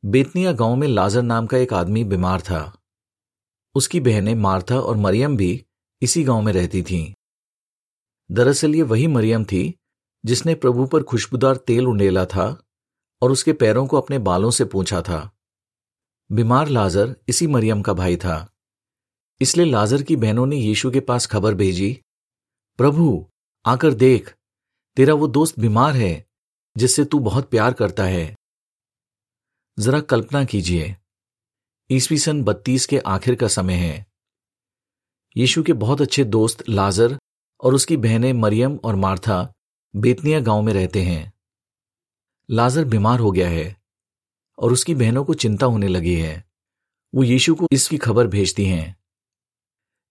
बेतनिया 0.04 0.52
गाँव 0.54 0.76
में 0.76 0.88
लाजर 0.88 1.22
नाम 1.24 1.48
का 1.48 1.58
एक 1.58 1.74
आदमी 1.74 2.04
बीमार 2.04 2.42
था। 2.42 2.82
उसकी 3.76 4.00
बहनें 4.00 4.36
मार्था 4.36 4.80
और 4.80 4.96
मरियम 4.96 5.38
भी 5.38 5.66
इसी 6.02 6.24
गाँव 6.24 6.42
में 6.42 6.54
रहती 6.54 6.84
थीं। 6.84 7.14
दरअसल 8.32 8.76
ये 8.76 8.82
वही 8.82 9.08
मरियम 9.08 9.46
थी 9.46 9.76
जिसने 10.26 10.56
प्रभु 10.56 10.86
पर 10.86 11.04
खुशबूदार 11.04 11.56
तेल 11.56 11.88
उंडेला 11.88 12.26
था 12.26 12.64
और 13.22 13.32
उसके 13.32 13.54
पैरों 13.54 13.88
को 13.88 13.98
अपने 13.98 14.20
बालों 14.20 14.52
से 14.52 14.66
पूछा 14.66 15.02
था। 15.02 15.32
बीमार 16.32 16.68
लाजर 16.68 17.16
इसी 17.28 17.48
मरियम 17.48 17.82
का 17.82 17.94
भाई 17.94 18.18
था। 18.18 18.52
इसलिए 19.42 19.66
लाजर 19.66 20.04
की 20.04 20.16
बहनों 20.16 20.46
ने 20.46 20.56
यीशु 20.56 20.92
के 20.92 21.00
पास 21.00 21.26
खबर 21.26 21.54
भेजी, 21.54 22.02
प्रभु, 22.78 23.28
आकर 23.66 23.94
देख, 23.94 24.36
तेरा 24.96 25.14
वो 25.14 25.28
दोस्त 25.28 25.60
बीमार 25.60 25.94
है 25.94 26.26
जिससे 26.78 27.06
तू 27.06 27.20
बहुत 27.20 27.50
प्यार 27.50 27.74
करता 27.74 28.04
है। 28.04 28.36
जरा 29.80 30.00
कल्पना 30.00 30.46
कीजिए। 30.46 30.98
ईसवी 31.92 32.18
सन 32.18 32.44
बत्तीस 32.44 32.86
के 32.86 33.00
आखिर 33.00 33.36
का 33.36 33.48
समय 33.48 33.74
है। 33.74 34.06
यीशु 35.38 35.64
के 35.64 35.74
बहुत 35.74 36.02
अच्छे 36.02 36.24
दोस्त 36.24 36.64
लाजर 36.70 37.18
और 37.64 37.74
उसकी 37.74 37.98
बहनें 37.98 38.34
मरियम 38.34 38.80
और 38.84 38.96
मार्था 38.96 39.54
बेतनिया 39.96 40.40
गाँव 40.40 40.62
में 40.62 40.74
रहते 40.74 41.02
हैं। 41.02 41.34
लाजर 42.50 42.86
बीमार 42.86 43.20
हो 43.20 43.32
गया 43.32 43.50
है 43.50 43.76
और 44.60 44.74
उसकी 44.74 44.96
बहनों 44.96 45.26
को 45.26 45.34
चिंता 45.34 45.66
होने 45.66 45.88
लगी 45.88 46.16
है। 46.16 46.46
वो 47.16 47.24
यीशु 47.24 47.56
को 47.56 47.68
इसकी 47.72 47.98
खबर 47.98 48.28
भेजती 48.28 48.66
हैं। 48.66 48.98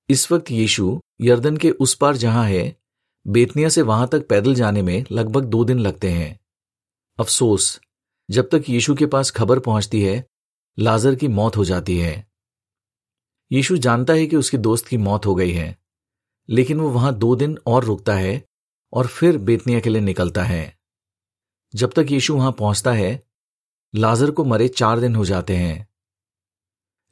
इस 0.08 0.32
वक्त 0.32 0.50
यीशु 0.50 1.00
यर्दन 1.20 1.56
के 1.56 1.70
उस 1.70 1.94
पार 1.94 2.16
जहाँ 2.16 2.44
है, 2.44 2.76
बेतनिया 3.26 3.68
से 3.68 3.82
वहाँ 3.82 4.08
तक 4.08 4.28
पैदल 4.28 4.54
जाने 4.54 4.82
में 4.82 5.04
लगभग 5.12 5.44
दो 5.44 5.64
दिन 5.64 5.78
लगते 5.78 6.10
हैं। 6.10 6.40
अफसोस, 7.18 7.80
जब 8.30 8.48
तक 8.52 8.64
यीशु 8.68 8.94
के 8.94 9.06
पास 9.06 9.30
खबर 9.30 9.58
पहुँचती 9.58 10.02
है 10.02 10.26
लाजर 10.78 11.14
की 11.14 11.28
मौत 11.28 11.56
हो 11.56 11.64
जाती 11.64 11.98
है। 11.98 12.30
यीशु 13.52 13.76
जानता 13.76 14.12
है 14.12 14.26
कि 14.26 14.36
उसके 14.36 14.58
दोस्त 14.58 14.88
की 14.88 14.96
मौत 14.96 15.26
हो 15.26 15.34
गई 15.34 15.52
है, 15.52 15.78
लेकिन 16.48 16.80
वो 16.80 16.90
वहाँ 16.90 17.14
दो 17.14 17.36
दिन 17.36 17.58
और 17.66 17.84
रुकता 17.84 18.14
है 18.14 18.44
और 18.92 19.06
फिर 19.06 19.38
बेतनिया 19.38 19.80
के 19.80 19.90
लिए 19.90 20.00
निकलता 20.00 20.44
है। 20.44 20.78
जब 21.74 21.92
तक 21.92 22.06
यीशु 22.10 22.36
वहाँ 22.36 22.52
पहुँचता 22.52 22.92
है, 22.92 23.26
लाजर 23.94 24.30
को 24.30 24.44
मरे 24.44 24.68
चार 24.68 25.00
दिन 25.00 25.14
हो 25.14 25.24
जाते 25.24 25.56
हैं। 25.56 25.88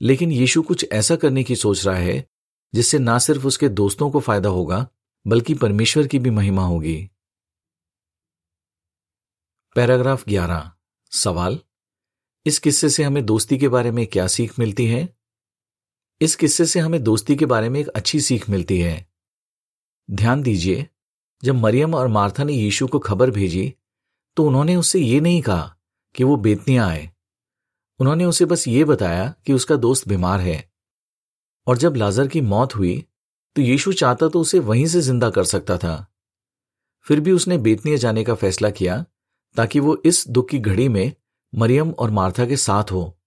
लेकिन 0.01 0.33
यीशु 0.33 0.63
कुछ 0.63 0.93
ऐसा 0.93 1.17
करने 1.17 1.45
की 1.45 1.57
सोच 1.57 1.87
रहा 1.87 1.97
है, 1.97 2.29
जिससे 2.75 2.99
ना 2.99 3.19
सिर्फ़ 3.19 3.47
उसके 3.47 3.69
दोस्तों 3.69 4.11
को 4.11 4.21
फ़ायदा 4.21 4.49
होगा, 4.49 4.89
बल्कि 5.27 5.55
परमेश्वर 5.55 6.07
की 6.07 6.19
भी 6.19 6.31
महिमा 6.31 6.65
होगी। 6.65 7.11
पैराग्राफ 9.75 10.29
11 10.29 10.73
सवाल? 11.11 11.59
इस 12.47 12.59
किस्से 12.59 12.89
से 12.89 13.03
हमें 13.03 13.25
दोस्ती 13.27 13.57
के 13.59 13.69
बारे 13.69 13.91
में 13.91 14.07
क्या 14.07 14.27
सीख 14.27 14.59
मिलती 14.59 14.87
है? 14.87 15.09
इस 16.21 16.35
किस्से 16.37 16.65
से 16.67 16.81
हमें 16.81 17.03
दोस्ती 17.03 17.37
के 17.37 17.47
बारे 17.47 17.69
में 17.69 17.79
एक 17.81 17.89
अच्छी 17.89 18.21
सीख 18.21 18.49
मिलती 18.51 18.79
है। 18.81 19.07
ध्यान 20.09 20.43
दीजिए, 20.43 20.87
जब 21.43 21.55
मरियम 21.55 21.95
और 21.95 22.09
मार्था 22.09 22.45
ने 22.45 22.53
यीशु 22.53 22.87
को 22.87 22.99
खबर 22.99 23.31
भेजी 23.31 23.73
तो 24.37 24.47
उन्होंने 24.47 24.77
उससे 24.77 25.01
ये 25.01 25.21
नहीं 25.21 25.41
कहा 25.43 25.75
कि 26.15 26.25
वो 26.25 26.37
बेतनिया 26.37 26.87
आए। 26.87 27.09
उन्होंने 28.01 28.25
उसे 28.25 28.45
बस 28.45 28.67
ये 28.69 28.85
बताया 28.85 29.35
कि 29.47 29.53
उसका 29.53 29.77
दोस्त 29.77 30.09
बीमार 30.09 30.41
है। 30.41 30.71
और 31.67 31.79
जब 31.79 31.97
लाजर 31.97 32.29
की 32.29 32.41
मौत 32.41 32.77
हुई 32.77 32.99
तो 33.57 33.63
यीशु 33.63 33.93
चाहता 33.93 34.29
तो 34.29 34.41
उसे 34.41 34.59
वहीं 34.61 34.87
से 34.87 35.01
ज़िंदा 35.01 35.31
कर 35.31 35.45
सकता 35.45 35.77
था। 35.79 36.07
फिर 37.07 37.21
भी 37.21 37.33
उसने 37.33 37.59
बेतनिया 37.59 37.97
जाने 37.97 38.25
का 38.25 38.35
फैसला 38.35 38.71
किया, 38.71 39.05
ताकि 39.57 39.81
वो 39.81 40.01
इस 40.05 40.27
दुख 40.29 40.49
की 40.49 40.59
घड़ी 40.59 40.89
में 40.89 41.13
मरियम 41.55 41.91
और 41.91 42.11
मार्था 42.11 42.47
के 42.47 42.57
साथ 42.57 42.85
हो। 42.93 43.19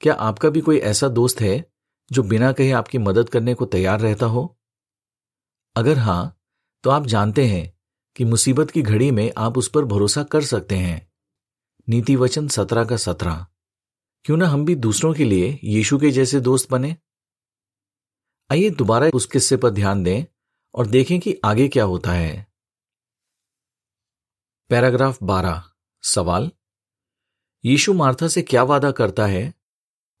क्या 0.00 0.14
आपका 0.14 0.50
भी 0.50 0.60
कोई 0.60 0.78
ऐसा 0.78 1.08
दोस्त 1.08 1.40
है 1.40 1.72
जो 2.12 2.22
बिना 2.22 2.52
कहे 2.52 2.70
आपकी 2.70 2.98
मदद 2.98 3.28
करने 3.28 3.54
को 3.54 3.66
तैयार 3.66 4.00
रहता 4.00 4.26
हो? 4.26 4.58
अगर 5.76 5.98
हाँ 5.98 6.40
तो 6.82 6.90
आप 6.90 7.06
जानते 7.06 7.46
हैं 7.46 7.78
कि 8.16 8.24
मुसीबत 8.24 8.70
की 8.70 8.82
घड़ी 8.82 9.10
में 9.10 9.32
आप 9.38 9.58
उस 9.58 9.68
पर 9.68 9.84
भरोसा 9.84 10.22
कर 10.22 10.44
सकते 10.44 10.76
हैं। 10.76 11.12
नीति 11.88 12.16
वचन 12.16 12.48
सत्रह 12.48 12.84
का 12.84 12.96
सत्रह। 12.96 13.46
क्यों 14.24 14.36
ना 14.36 14.48
हम 14.48 14.64
भी 14.64 14.74
दूसरों 14.74 15.14
के 15.14 15.24
लिए 15.24 15.60
यीशु 15.64 15.98
के 15.98 16.10
जैसे 16.10 16.40
दोस्त 16.40 16.70
बने? 16.70 16.96
आइए 18.52 18.70
दोबारा 18.70 19.10
उस 19.14 19.26
किस्से 19.26 19.56
पर 19.56 19.70
ध्यान 19.70 20.02
दें 20.02 20.24
और 20.74 20.86
देखें 20.86 21.20
कि 21.20 21.40
आगे 21.44 21.68
क्या 21.68 21.84
होता 21.84 22.12
है। 22.12 22.46
पैराग्राफ 24.68 25.22
12 25.22 25.64
सवाल 26.02 26.50
यीशु 27.66 27.94
मार्था 27.94 28.28
से 28.28 28.42
क्या 28.42 28.62
वादा 28.62 28.90
करता 28.90 29.26
है? 29.26 29.54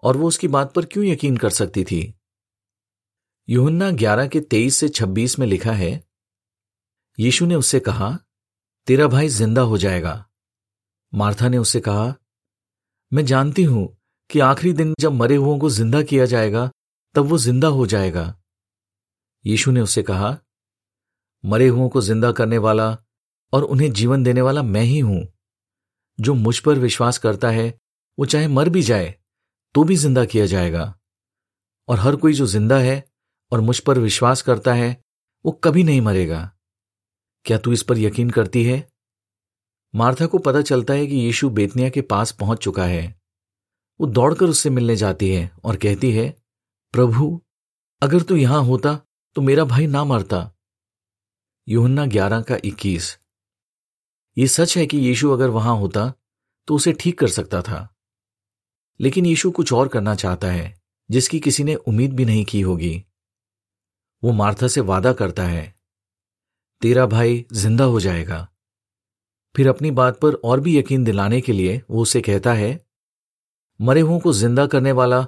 और 0.02 0.16
वो 0.16 0.28
उसकी 0.28 0.48
बात 0.48 0.74
पर 0.74 0.84
क्यों 0.84 1.04
यकीन 1.04 1.36
कर 1.36 1.50
सकती 1.50 1.84
थी? 1.84 2.14
युहन्ना 3.48 3.90
11 3.90 4.28
के 4.28 4.40
23 4.40 4.76
से 4.76 4.88
26 4.88 5.38
में 5.38 5.46
लिखा 5.46 5.72
है, 5.72 6.04
यीशु 7.20 7.46
ने 7.46 7.54
उससे 7.54 7.80
कहा, 7.80 8.18
तेरा 8.86 9.06
भाई 9.06 9.28
ज़िंदा 9.28 9.60
हो 9.60 9.78
जाएगा। 9.78 10.26
मार्था 11.14 11.48
ने 11.48 11.58
उससे 11.58 11.80
कहा, 11.80 12.14
मैं 13.12 13.24
जानती 13.24 13.62
हूँ 13.62 13.98
कि 14.30 14.40
आखिरी 14.40 14.72
दिन 14.72 14.94
जब 15.00 15.12
मरे 15.12 15.36
हुओं 15.36 15.58
को 15.58 15.70
ज़िंदा 15.70 16.02
किया 16.02 16.24
जाएगा, 16.24 16.70
तब 17.14 17.24
वो 17.24 17.38
ज़िंदा 17.38 17.68
हो 17.68 17.86
जाएगा। 17.86 18.42
यीशु 19.46 19.70
ने 19.70 19.80
उससे 19.80 20.02
कहा, 20.02 20.38
मरे 21.44 21.68
हुओं 21.68 21.88
को 21.88 22.00
ज़िंदा 22.00 22.32
करने 22.32 22.58
वाला 22.58 22.98
और 23.52 23.62
उन्हें 23.62 23.92
जीवन 23.92 24.22
देने 24.22 24.42
वाला 24.42 24.62
मैं 24.62 24.82
ही 24.82 24.98
हूँ। 24.98 25.35
जो 26.18 26.34
मुझ 26.34 26.58
पर 26.58 26.78
विश्वास 26.78 27.18
करता 27.18 27.50
है, 27.50 27.68
वो 28.18 28.26
चाहे 28.26 28.48
मर 28.48 28.68
भी 28.68 28.82
जाए 28.82 29.14
तो 29.74 29.84
भी 29.84 29.96
ज़िंदा 29.96 30.24
किया 30.24 30.46
जाएगा। 30.46 30.94
और 31.88 31.98
हर 31.98 32.16
कोई 32.16 32.32
जो 32.32 32.46
ज़िंदा 32.46 32.78
है 32.78 33.02
और 33.52 33.60
मुझ 33.60 33.78
पर 33.78 33.98
विश्वास 33.98 34.42
करता 34.42 34.72
है, 34.74 34.96
वो 35.44 35.52
कभी 35.64 35.82
नहीं 35.84 36.00
मरेगा। 36.00 36.50
क्या 37.46 37.58
तू 37.58 37.72
इस 37.72 37.82
पर 37.82 37.98
यकीन 37.98 38.30
करती 38.30 38.64
है? 38.64 38.86
मार्था 39.94 40.26
को 40.26 40.38
पता 40.38 40.62
चलता 40.62 40.94
है 40.94 41.06
कि 41.06 41.16
यीशु 41.16 41.50
बेतनिया 41.50 41.88
के 41.88 42.00
पास 42.02 42.32
पहुँच 42.32 42.58
चुका 42.58 42.84
है। 42.84 43.14
वो 44.00 44.06
दौड़कर 44.06 44.46
उससे 44.46 44.70
मिलने 44.70 44.96
जाती 44.96 45.30
है 45.30 45.50
और 45.64 45.76
कहती 45.76 46.10
है, 46.12 46.28
प्रभु, 46.94 47.40
अगर 48.02 48.22
तू 48.22 48.36
यहाँ 48.36 48.62
होता 48.64 48.94
तो 49.36 49.42
मेरा 49.42 49.64
भाई 49.64 49.86
ना 49.86 50.04
मरता। 50.04 50.50
यूहन्ना 51.68 52.06
ग्यारह 52.06 52.40
का 52.40 52.56
इक्कीस। 52.64 53.16
ये 54.36 54.46
सच 54.46 54.76
है 54.76 54.86
कि 54.86 54.98
यीशु 54.98 55.30
अगर 55.30 55.48
वहाँ 55.48 55.76
होता 55.76 56.12
तो 56.68 56.74
उसे 56.74 56.92
ठीक 56.92 57.18
कर 57.18 57.28
सकता 57.28 57.60
था। 57.62 57.88
लेकिन 59.00 59.26
यीशु 59.26 59.50
कुछ 59.50 59.72
और 59.72 59.88
करना 59.88 60.14
चाहता 60.14 60.48
है, 60.48 60.74
जिसकी 61.10 61.40
किसी 61.40 61.64
ने 61.64 61.74
उम्मीद 61.74 62.12
भी 62.12 62.24
नहीं 62.24 62.44
की 62.44 62.60
होगी। 62.60 63.04
वो 64.22 64.32
मार्था 64.32 64.68
से 64.68 64.80
वादा 64.80 65.12
करता 65.12 65.44
है, 65.44 65.74
तेरा 66.82 67.06
भाई 67.06 67.44
ज़िंदा 67.52 67.84
हो 67.84 68.00
जाएगा। 68.00 68.46
फिर 69.54 69.68
अपनी 69.68 69.90
बात 69.90 70.18
पर 70.20 70.34
और 70.34 70.60
भी 70.60 70.78
यकीन 70.78 71.04
दिलाने 71.04 71.40
के 71.40 71.52
लिए 71.52 71.80
वो 71.90 72.02
उसे 72.02 72.20
कहता 72.20 72.52
है, 72.52 72.80
मरे 73.80 74.00
हुओं 74.00 74.18
को 74.20 74.32
ज़िंदा 74.32 74.66
करने 74.66 74.92
वाला 74.92 75.26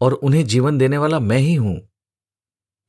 और 0.00 0.12
उन्हें 0.12 0.44
जीवन 0.44 0.78
देने 0.78 0.98
वाला 0.98 1.20
मैं 1.20 1.38
ही 1.38 1.54
हूँ। 1.54 1.80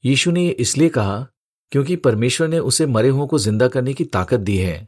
यीशु 0.03 0.31
ने 0.31 0.45
यह 0.45 0.55
इसलिए 0.59 0.89
कहा, 0.89 1.27
क्योंकि 1.71 1.95
परमेश्वर 1.95 2.47
ने 2.47 2.59
उसे 2.59 2.85
मरे 2.85 3.09
हुओं 3.09 3.27
को 3.27 3.37
ज़िंदा 3.39 3.67
करने 3.67 3.93
की 3.93 4.05
ताकत 4.05 4.39
दी 4.39 4.57
है। 4.57 4.87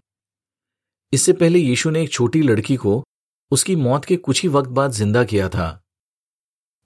इससे 1.13 1.33
पहले 1.33 1.59
यीशु 1.59 1.89
ने 1.89 2.01
एक 2.03 2.11
छोटी 2.11 2.41
लड़की 2.41 2.75
को 2.75 3.03
उसकी 3.51 3.75
मौत 3.75 4.05
के 4.05 4.15
कुछ 4.17 4.41
ही 4.43 4.49
वक्त 4.49 4.69
बाद 4.69 4.91
ज़िंदा 4.91 5.23
किया 5.23 5.49
था। 5.49 5.81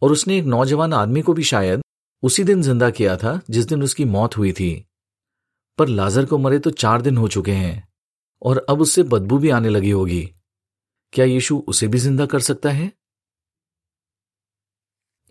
और 0.01 0.11
उसने 0.11 0.37
एक 0.37 0.45
नौजवान 0.45 0.93
आदमी 0.93 1.21
को 1.21 1.33
भी 1.33 1.43
शायद 1.43 1.81
उसी 2.23 2.43
दिन 2.43 2.61
ज़िंदा 2.61 2.89
किया 2.89 3.15
था, 3.17 3.39
जिस 3.49 3.65
दिन 3.65 3.83
उसकी 3.83 4.05
मौत 4.05 4.37
हुई 4.37 4.51
थी। 4.51 4.85
पर 5.77 5.87
लाजर 5.87 6.25
को 6.25 6.37
मरे 6.37 6.59
तो 6.59 6.71
चार 6.71 7.01
दिन 7.01 7.17
हो 7.17 7.27
चुके 7.27 7.51
हैं, 7.51 7.87
और 8.41 8.65
अब 8.69 8.81
उससे 8.81 9.03
बदबू 9.03 9.37
भी 9.37 9.49
आने 9.49 9.69
लगी 9.69 9.89
होगी। 9.89 10.23
क्या 11.13 11.25
यीशु 11.25 11.57
उसे 11.67 11.87
भी 11.87 11.97
ज़िंदा 11.97 12.25
कर 12.25 12.39
सकता 12.39 12.69
है? 12.69 12.91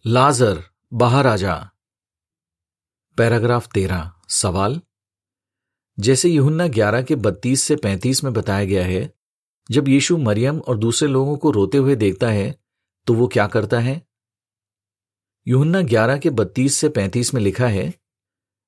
लाजर, 0.05 0.63
बाहर 0.93 1.27
आ 1.27 1.37
जा। 1.37 1.55
पैराग्राफ 3.19 3.69
तेरह, 3.75 4.13
सवाल। 4.29 4.81
जैसे 5.99 6.29
यूहन्ना 6.29 6.67
ग्यारह 6.69 7.03
के 7.03 7.17
बत्तीस 7.17 7.63
से 7.63 7.77
पैंतीस 7.77 8.23
में 8.25 8.33
बताया 8.33 8.65
गया 8.65 8.85
है, 8.85 9.13
जब 9.71 9.89
यीशु 9.89 10.17
मरियम 10.19 10.59
और 10.59 10.79
दूसरे 10.79 11.09
लोगों 11.09 11.37
को 11.37 11.51
रोते 11.51 11.79
हुए 11.79 11.97
देखता 11.97 12.29
है 12.29 12.55
तो 13.07 13.15
वो 13.15 13.27
क्या 13.27 13.47
करता 13.47 13.79
है? 13.81 14.01
यूहन्ना 15.47 15.83
ग्यारह 15.83 16.19
के 16.19 16.31
बत्तीस 16.31 16.75
से 16.75 16.89
पैंतीस 16.89 17.33
में 17.35 17.41
लिखा 17.43 17.67
है, 17.69 17.93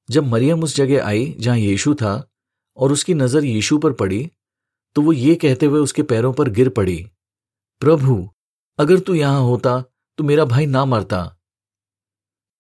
जब 0.09 0.27
मरियम 0.27 0.63
उस 0.63 0.77
जगह 0.77 1.07
आई 1.07 1.35
जहाँ 1.39 1.59
यीशु 1.59 1.95
था 1.95 2.31
और 2.77 2.93
उसकी 2.93 3.15
नज़र 3.15 3.45
यीशु 3.45 3.79
पर 3.79 3.93
पड़ी 3.93 4.31
तो 4.97 5.03
वो 5.03 5.13
ये 5.13 5.35
कहते 5.35 5.67
हुए 5.67 5.81
उसके 5.81 6.03
पैरों 6.03 6.33
पर 6.33 6.49
गिर 6.51 6.69
पड़ी, 6.69 6.97
प्रभु, 7.83 8.29
अगर 8.79 8.99
तू 8.99 9.15
यहाँ 9.15 9.41
होता 9.41 9.83
तो 10.19 10.25
मेरा 10.25 10.45
भाई 10.45 10.67
ना 10.67 10.85
मरता। 10.85 11.33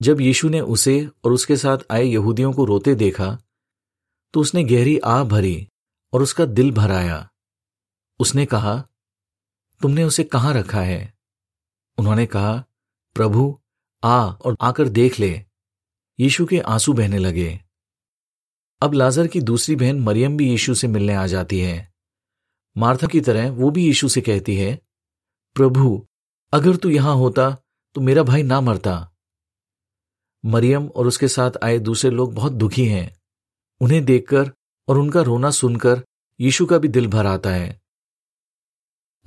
जब 0.01 0.21
यीशु 0.21 0.49
ने 0.49 0.61
उसे 0.61 1.09
और 1.25 1.33
उसके 1.33 1.57
साथ 1.57 1.79
आए 1.91 2.05
यहूदियों 2.05 2.53
को 2.53 2.65
रोते 2.65 2.95
देखा 2.95 3.37
तो 4.37 4.41
उसने 4.41 4.65
गहरी 4.65 4.99
आ 4.99 5.25
भरी 5.25 5.69
और 6.13 6.23
उसका 6.23 6.45
दिल 6.45 6.73
भराया। 6.73 7.31
उसने 8.19 8.47
कहा, 8.47 8.89
तुमने 9.83 10.05
उसे 10.05 10.25
कहाँ 10.25 10.55
रखा 10.55 10.81
है? 10.81 11.15
उन्होंने 11.99 12.27
कहा, 12.27 12.65
प्रभु, 13.15 13.61
आ 14.05 14.27
और 14.27 14.57
आकर 14.61 14.89
देख 14.89 15.21
ले। 15.21 15.45
यीशु 16.21 16.47
के 16.47 16.61
आँसू 16.61 16.93
बहने 16.93 17.19
लगे। 17.19 17.61
अब 18.83 18.93
लाजर 18.93 19.27
की 19.27 19.41
दूसरी 19.41 19.77
बहन 19.77 20.01
मरियम 20.01 20.37
भी 20.37 20.51
यीशु 20.51 20.75
से 20.75 20.89
मिलने 20.89 21.15
आ 21.15 21.27
जाती 21.27 21.61
है। 21.61 21.95
मार्था 22.77 23.07
की 23.07 23.21
तरह 23.21 23.51
वो 23.51 23.71
भी 23.71 23.85
यीशु 23.85 24.09
से 24.09 24.21
कहती 24.21 24.57
है, 24.57 24.81
प्रभु, 25.55 26.07
अगर 26.53 26.77
तू 26.77 26.89
यहाँ 26.89 27.15
होता 27.15 27.51
तो 27.95 28.01
मेरा 28.01 28.23
भाई 28.23 28.43
ना 28.43 28.61
मरता। 28.61 29.13
मरियम 30.45 30.89
और 30.89 31.07
उसके 31.07 31.29
साथ 31.29 31.51
आए 31.65 31.79
दूसरे 31.79 32.11
लोग 32.11 32.35
बहुत 32.35 32.53
दुखी 32.53 32.87
हैं। 32.87 33.16
उन्हें 33.81 34.05
देखकर 34.05 34.53
और 34.89 34.99
उनका 34.99 35.23
रोना 35.23 35.51
सुनकर 35.51 36.03
यीशु 36.41 36.67
का 36.67 36.79
भी 36.79 36.89
दिल 36.89 37.07
भर 37.07 37.27
आता 37.27 37.51
है। 37.51 37.81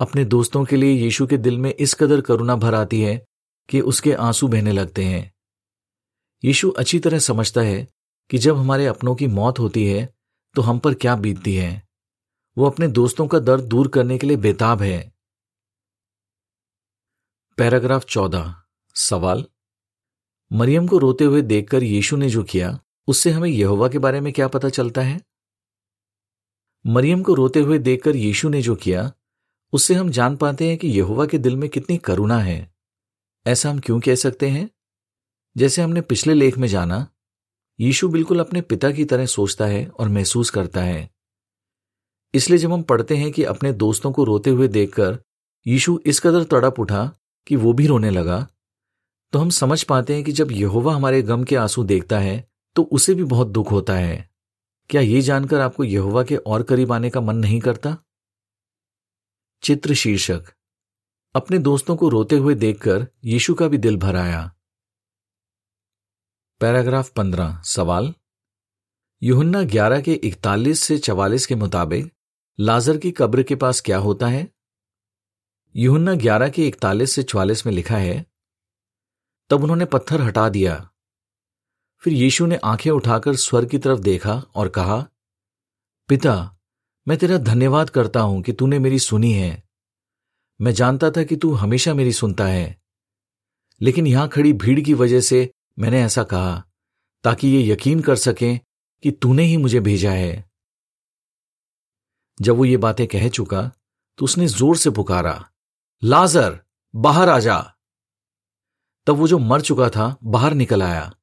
अपने 0.00 0.24
दोस्तों 0.24 0.64
के 0.64 0.76
लिए 0.76 0.92
यीशु 0.92 1.26
के 1.26 1.38
दिल 1.38 1.58
में 1.58 1.74
इस 1.74 1.94
कदर 1.94 2.20
करुणा 2.20 2.56
भर 2.56 2.74
आती 2.74 3.00
है 3.02 3.24
कि 3.68 3.80
उसके 3.80 4.12
आँसू 4.12 4.48
बहने 4.48 4.72
लगते 4.72 5.04
हैं। 5.04 5.32
यीशु 6.44 6.70
अच्छी 6.70 6.98
तरह 6.98 7.18
समझता 7.18 7.60
है 7.60 7.88
कि 8.30 8.38
जब 8.38 8.56
हमारे 8.56 8.86
अपनों 8.86 9.14
की 9.14 9.26
मौत 9.26 9.58
होती 9.58 9.86
है 9.86 10.14
तो 10.54 10.62
हम 10.62 10.78
पर 10.78 10.94
क्या 10.94 11.16
बीतती 11.16 11.54
है। 11.54 11.88
वो 12.58 12.66
अपने 12.66 12.88
दोस्तों 12.88 13.26
का 13.28 13.38
दर्द 13.38 13.64
दूर 13.64 13.88
करने 13.88 14.18
के 14.18 14.26
लिए 14.26 14.36
बेताब 14.36 14.82
है। 14.82 15.12
पैराग्राफ 17.58 18.04
चौदह, 18.04 18.54
सवाल। 18.94 19.44
मरियम 20.52 20.86
को 20.88 20.98
रोते 20.98 21.24
हुए 21.24 21.42
देखकर 21.42 21.82
यीशु 21.82 22.16
ने 22.16 22.30
जो 22.30 22.42
किया 22.44 22.80
उससे 23.06 23.30
हमें 23.30 23.48
यहोवा 23.48 23.88
के 23.88 23.98
बारे 23.98 24.20
में 24.20 24.32
क्या 24.32 24.48
पता 24.48 24.68
चलता 24.68 25.00
है? 25.00 25.20
मरियम 26.86 27.22
को 27.22 27.34
रोते 27.34 27.60
हुए 27.60 27.78
देखकर 27.78 28.16
यीशु 28.16 28.48
ने 28.48 28.62
जो 28.62 28.74
किया, 28.74 29.12
उससे 29.72 29.94
हम 29.94 30.10
जान 30.10 30.36
पाते 30.36 30.68
हैं 30.68 30.78
कि 30.78 30.88
यहोवा 30.88 31.26
के 31.26 31.38
दिल 31.38 31.56
में 31.56 31.70
कितनी 31.70 31.96
करुणा 31.96 32.38
है। 32.38 32.74
ऐसा 33.46 33.70
हम 33.70 33.78
क्यों 33.78 34.00
कह 34.00 34.14
सकते 34.14 34.48
हैं? 34.48 34.70
जैसे 35.56 35.82
हमने 35.82 36.00
पिछले 36.00 36.34
लेख 36.34 36.58
में 36.58 36.68
जाना, 36.68 37.06
यीशु 37.80 38.08
बिल्कुल 38.08 38.40
अपने 38.40 38.60
पिता 38.60 38.90
की 38.90 39.04
तरह 39.04 39.26
सोचता 39.26 39.66
है 39.66 39.86
और 39.86 40.08
महसूस 40.08 40.50
करता 40.50 40.82
है। 40.82 41.10
इसलिए 42.34 42.58
जब 42.58 42.72
हम 42.72 42.82
पढ़ते 42.82 43.16
हैं 43.16 43.32
कि 43.32 43.44
अपने 43.44 43.72
दोस्तों 43.72 44.12
को 44.12 44.24
रोते 44.24 44.50
हुए 44.50 44.68
देखकर 44.68 45.22
यीशु 45.66 46.00
इस 46.06 46.20
कदर 46.20 46.44
तड़प 46.44 46.80
उठा 46.80 47.14
कि 47.46 47.56
वो 47.56 47.72
भी 47.72 47.86
रोने 47.86 48.10
लगा 48.10 48.48
तो 49.32 49.38
हम 49.38 49.50
समझ 49.50 49.82
पाते 49.82 50.14
हैं 50.14 50.24
कि 50.24 50.32
जब 50.32 50.52
यहोवा 50.52 50.94
हमारे 50.94 51.22
गम 51.22 51.44
के 51.44 51.56
आँसू 51.56 51.84
देखता 51.84 52.18
है 52.18 52.49
तो 52.76 52.82
उसे 52.82 53.14
भी 53.14 53.24
बहुत 53.24 53.48
दुख 53.48 53.70
होता 53.70 53.94
है। 53.94 54.30
क्या 54.90 55.00
ये 55.00 55.20
जानकर 55.20 55.60
आपको 55.60 55.84
यहोवा 55.84 56.22
के 56.24 56.36
और 56.36 56.62
करीब 56.62 56.92
आने 56.92 57.10
का 57.10 57.20
मन 57.20 57.36
नहीं 57.36 57.60
करता? 57.60 57.96
चित्र 59.62 59.94
शीर्षक 59.94 60.52
अपने 61.34 61.58
दोस्तों 61.58 61.96
को 61.96 62.08
रोते 62.08 62.36
हुए 62.36 62.54
देखकर 62.54 63.06
यीशु 63.24 63.54
का 63.54 63.68
भी 63.68 63.78
दिल 63.78 63.96
भर 63.96 64.16
आया। 64.16 64.50
पैराग्राफ 66.60 67.10
पंद्रह। 67.10 67.60
सवाल। 67.64 68.14
युहन्ना 69.22 69.62
ग्यारह 69.62 70.00
के 70.00 70.14
इकतालीस 70.14 70.80
से 70.80 70.98
चवालीस 70.98 71.46
के 71.46 71.54
मुताबिक 71.54 72.12
लाजर 72.60 72.96
की 72.98 73.10
कब्र 73.10 73.42
के 73.42 73.56
पास 73.56 73.80
क्या 73.80 73.98
होता 73.98 74.28
है? 74.28 74.48
युहन्ना 75.76 76.14
ग्यारह 76.14 76.48
के 76.48 76.66
इकतालीस 76.68 77.12
से 77.12 77.22
चवालीस 77.22 77.66
में 77.66 77.72
लिखा 77.72 77.96
है, 77.96 78.26
तब 79.50 79.62
उन्होंने 79.62 79.84
पत्थर 79.84 80.20
हटा 80.20 80.48
दिया 80.48 80.90
फिर 82.02 82.12
यीशु 82.12 82.46
ने 82.46 82.56
आँखें 82.56 82.90
उठाकर 82.90 83.36
स्वर 83.36 83.64
की 83.64 83.78
तरफ़ 83.78 84.00
देखा 84.00 84.32
और 84.54 84.68
कहा, 84.68 85.06
पिता, 86.08 86.56
मैं 87.08 87.18
तेरा 87.18 87.38
धन्यवाद 87.38 87.90
करता 87.90 88.20
हूँ 88.20 88.42
कि 88.42 88.52
तूने 88.52 88.78
मेरी 88.78 88.98
सुनी 88.98 89.32
है। 89.32 89.62
मैं 90.60 90.72
जानता 90.72 91.10
था 91.10 91.22
कि 91.22 91.36
तू 91.36 91.52
हमेशा 91.52 91.94
मेरी 91.94 92.12
सुनता 92.12 92.46
है। 92.46 92.80
लेकिन 93.80 94.06
यहाँ 94.06 94.28
खड़ी 94.28 94.52
भीड़ 94.52 94.80
की 94.80 94.94
वजह 94.94 95.20
से 95.20 95.50
मैंने 95.78 96.02
ऐसा 96.02 96.22
कहा, 96.22 96.64
ताकि 97.24 97.48
ये 97.48 97.72
यकीन 97.72 98.00
कर 98.00 98.16
सकें 98.16 98.58
कि 99.02 99.10
तूने 99.10 99.42
ही 99.42 99.56
मुझे 99.56 99.80
भेजा 99.80 100.12
है। 100.12 100.50
जब 102.40 102.56
वो 102.56 102.64
ये 102.64 102.76
बातें 102.76 103.06
कह 103.06 103.28
चुका 103.28 103.62
तो 104.18 104.24
उसने 104.24 104.46
ज़ोर 104.46 104.76
से 104.76 104.90
पुकारा, 104.90 105.50
लाजर, 106.02 106.60
बाहर 106.94 107.28
आ 107.28 107.38
जा। 107.38 107.58
तब 109.06 109.16
वो 109.16 109.28
जो 109.28 109.38
मर 109.38 109.60
चुका 109.60 109.88
था, 109.88 110.16
बाहर 110.24 110.54
निकल 110.54 110.82
आया। 110.82 111.14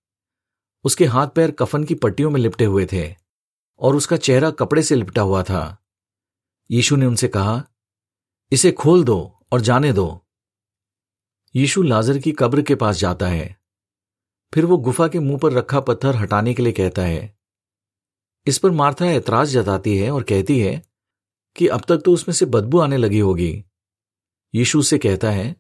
उसके 0.88 1.06
हाथ 1.06 1.27
पैर 1.27 1.51
कफन 1.51 1.84
की 1.84 1.96
पट्टियों 1.96 2.29
में 2.29 2.39
लिपटे 2.39 2.65
हुए 2.65 2.86
थे 2.86 3.15
और 3.79 3.96
उसका 3.96 4.17
चेहरा 4.17 4.51
कपड़े 4.51 4.84
से 4.84 4.96
लिपटा 4.96 5.22
हुआ 5.22 5.44
था। 5.44 5.86
यीशु 6.72 6.96
ने 6.96 7.06
उनसे 7.06 7.27
कहा, 7.27 7.63
इसे 8.51 8.72
खोल 8.72 9.03
दो 9.03 9.46
और 9.51 9.62
जाने 9.62 9.94
दो। 9.94 10.25
यीशु 11.56 11.82
लाजर 11.82 12.17
की 12.17 12.32
कब्र 12.32 12.62
के 12.62 12.75
पास 12.75 12.98
जाता 12.98 13.27
है। 13.27 13.58
फिर 14.53 14.65
वो 14.65 14.77
गुफा 14.77 15.08
के 15.08 15.20
मुँह 15.20 15.39
पर 15.39 15.53
रखा 15.53 15.79
पत्थर 15.79 16.15
हटाने 16.15 16.53
के 16.53 16.63
लिए 16.63 16.74
कहता 16.74 17.01
है। 17.01 17.38
इस 18.46 18.58
पर 18.58 18.72
मार्था 18.72 19.06
ऐतराज 19.06 19.50
जताती 19.50 19.98
है 19.98 20.12
और 20.12 20.24
कहती 20.24 20.60
है 20.60 20.82
कि 21.56 21.67
अब 21.67 21.82
तक 21.88 21.98
तो 21.98 22.13
उसमें 22.13 22.34
से 22.36 22.46
बदबू 22.46 22.79
आने 22.79 22.98
लगी 22.98 23.20
होगी। 23.20 23.65
यीशु 24.56 24.82
से 24.82 24.98
कहता 24.98 25.32
है, 25.32 25.56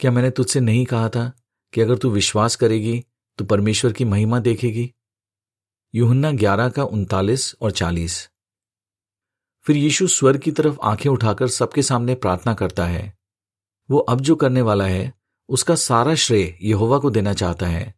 क्या 0.00 0.10
मैंने 0.10 0.30
तुझसे 0.30 0.60
नहीं 0.60 0.84
कहा 0.86 1.08
था 1.08 1.32
कि 1.72 1.80
अगर 1.80 1.98
तू 1.98 2.10
विश्वास 2.10 2.56
करेगी 2.56 3.04
तो 3.38 3.44
परमेश्वर 3.44 3.92
की 3.92 4.04
महिमा 4.04 4.40
देखेगी। 4.40 4.94
यूहन्ना 5.94 6.32
ग्यारह 6.32 6.68
का 6.68 6.84
उनतालीस 6.84 7.56
और 7.60 7.70
चालीस। 7.70 8.30
फिर 9.60 9.76
यीशु 9.76 10.06
स्वर 10.06 10.36
की 10.36 10.52
तरफ़ 10.52 10.78
आँखें 10.82 11.10
उठाकर 11.10 11.48
सबके 11.48 11.82
सामने 11.82 12.14
प्रार्थना 12.14 12.54
करता 12.54 12.86
है। 12.86 13.18
वो 13.90 13.98
अब 13.98 14.20
जो 14.20 14.36
करने 14.36 14.62
वाला 14.62 14.86
है, 14.86 15.14
उसका 15.48 15.74
सारा 15.74 16.14
श्रेय 16.14 16.58
यहोवा 16.62 16.98
को 16.98 17.10
देना 17.10 17.34
चाहता 17.34 17.66
है। 17.66 17.94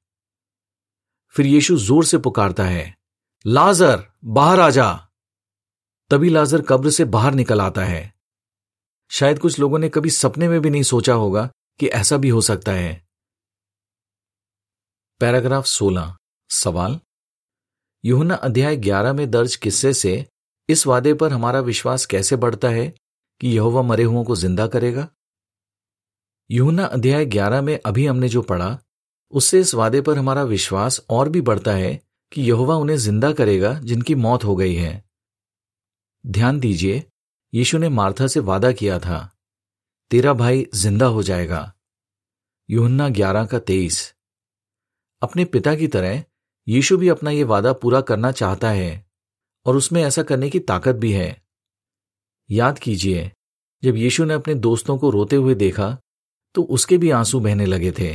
फिर 1.28 1.46
यीशु 1.46 1.76
ज़ोर 1.76 2.04
से 2.04 2.18
पुकारता 2.18 2.64
है, 2.64 2.96
लाजर, 3.46 4.06
बाहर 4.24 4.60
आ 4.60 4.70
जा। 4.70 5.08
तभी 6.10 6.28
लाजर 6.28 6.62
कब्र 6.62 6.90
से 6.90 7.04
बाहर 7.04 7.34
निकल 7.34 7.60
आता 7.60 7.84
है। 7.84 8.14
शायद 9.10 9.38
कुछ 9.38 9.58
लोगों 9.58 9.78
ने 9.78 9.88
कभी 9.88 10.10
सपने 10.10 10.48
में 10.48 10.60
भी 10.60 10.70
नहीं 10.70 10.82
सोचा 10.82 11.14
होगा 11.14 11.50
कि 11.80 11.86
ऐसा 11.86 12.16
भी 12.16 12.28
हो 12.28 12.40
सकता 12.40 12.72
है। 12.72 13.09
पैराग्राफ 15.20 15.64
16 15.66 16.14
सवाल। 16.50 16.98
यूहना 18.04 18.34
अध्याय 18.34 18.76
11 18.76 19.12
में 19.12 19.30
दर्ज 19.30 19.56
किस्से 19.56 19.92
से 19.94 20.12
इस 20.68 20.86
वादे 20.86 21.14
पर 21.14 21.32
हमारा 21.32 21.60
विश्वास 21.60 22.06
कैसे 22.06 22.36
बढ़ता 22.36 22.68
है 22.68 22.86
कि 23.40 23.48
यहोवा 23.48 23.82
मरे 23.82 24.02
हुओं 24.02 24.22
को 24.24 24.36
ज़िंदा 24.36 24.66
करेगा? 24.66 25.06
यूहना 26.50 26.84
अध्याय 26.84 27.26
11 27.26 27.60
में 27.62 27.78
अभी 27.86 28.06
हमने 28.06 28.28
जो 28.28 28.42
पढ़ा, 28.42 28.78
उससे 29.32 29.60
इस 29.60 29.74
वादे 29.74 30.00
पर 30.00 30.18
हमारा 30.18 30.42
विश्वास 30.42 31.00
और 31.10 31.28
भी 31.28 31.40
बढ़ता 31.40 31.72
है 31.72 31.92
कि 32.32 32.42
यहोवा 32.42 32.76
उन्हें 32.76 32.96
ज़िंदा 32.96 33.32
करेगा 33.32 33.72
जिनकी 33.80 34.14
मौत 34.14 34.44
हो 34.44 34.54
गई 34.56 34.74
है। 34.74 34.92
ध्यान 36.24 36.60
दीजिए, 36.60 37.02
यीशु 37.52 37.78
ने 37.78 37.88
मार्था 37.88 38.26
से 38.26 38.40
वादा 38.40 38.72
किया 38.72 38.98
था, 38.98 39.18
तेरा 40.10 40.32
भाई 40.32 40.66
ज़िंदा 40.74 41.06
हो 41.06 41.22
जाएगा। 41.22 41.72
यूहन्ना 42.68 43.08
ग्यारह 43.08 43.46
का 43.46 43.58
तेईस। 43.58 44.14
अपने 45.22 45.44
पिता 45.44 45.74
की 45.74 45.86
तरह, 45.88 46.22
यीशु 46.66 46.96
भी 46.96 47.08
अपना 47.08 47.30
यह 47.30 47.46
वादा 47.46 47.72
पूरा 47.72 48.00
करना 48.00 48.30
चाहता 48.32 48.70
है 48.70 49.04
और 49.66 49.76
उसमें 49.76 50.02
ऐसा 50.02 50.22
करने 50.22 50.50
की 50.50 50.58
ताकत 50.60 50.96
भी 50.96 51.12
है। 51.12 51.36
याद 52.48 52.78
कीजिए, 52.78 53.30
जब 53.82 53.96
यीशु 53.96 54.24
ने 54.24 54.34
अपने 54.34 54.54
दोस्तों 54.56 54.98
को 54.98 55.10
रोते 55.10 55.36
हुए 55.36 55.54
देखा 55.56 55.96
तो 56.54 56.62
उसके 56.64 56.98
भी 56.98 57.10
आँसू 57.10 57.40
बहने 57.40 57.66
लगे 57.66 57.92
थे। 57.92 58.10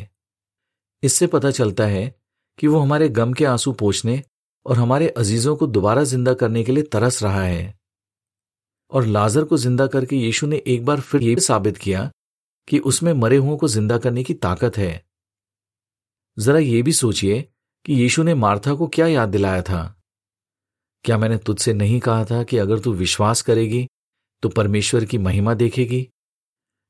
इससे 1.03 1.27
पता 1.27 1.51
चलता 1.51 1.85
है 1.85 2.13
कि 2.59 2.67
वो 2.67 2.79
हमारे 2.79 3.09
गम 3.09 3.33
के 3.33 3.45
आँसू 3.45 3.71
पोछने 3.73 4.21
और 4.65 4.77
हमारे 4.77 5.07
अजीजों 5.09 5.55
को 5.55 5.67
दोबारा 5.67 6.03
ज़िंदा 6.03 6.33
करने 6.33 6.63
के 6.63 6.71
लिए 6.71 6.83
तरस 6.83 7.21
रहा 7.23 7.43
है। 7.43 7.73
और 8.91 9.05
लाजर 9.05 9.43
को 9.43 9.57
ज़िंदा 9.57 9.87
करके 9.87 10.15
यीशु 10.15 10.47
ने 10.47 10.61
एक 10.67 10.85
बार 10.85 10.99
फिर 11.01 11.23
यह 11.23 11.39
साबित 11.39 11.77
किया 11.77 12.09
कि 12.67 12.79
उसमें 12.81 13.11
मरे 13.13 13.37
हुओं 13.37 13.57
को 13.57 13.67
ज़िंदा 13.67 13.97
करने 13.97 14.23
की 14.23 14.33
ताकत 14.35 14.77
है। 14.77 15.03
जरा 16.37 16.59
यह 16.59 16.83
भी 16.83 16.93
सोचिए 16.93 17.41
कि 17.85 17.93
यीशु 17.93 18.23
ने 18.23 18.33
मार्था 18.33 18.73
को 18.73 18.87
क्या 18.87 19.07
याद 19.07 19.29
दिलाया 19.29 19.61
था। 19.61 20.01
क्या 21.05 21.17
मैंने 21.17 21.37
तुझसे 21.37 21.73
नहीं 21.73 21.99
कहा 21.99 22.25
था 22.25 22.43
कि 22.43 22.57
अगर 22.57 22.79
तू 22.79 22.93
विश्वास 22.93 23.41
करेगी 23.41 23.87
तो 24.43 24.49
परमेश्वर 24.49 25.05
की 25.05 25.17
महिमा 25.17 25.53
देखेगी? 25.53 26.07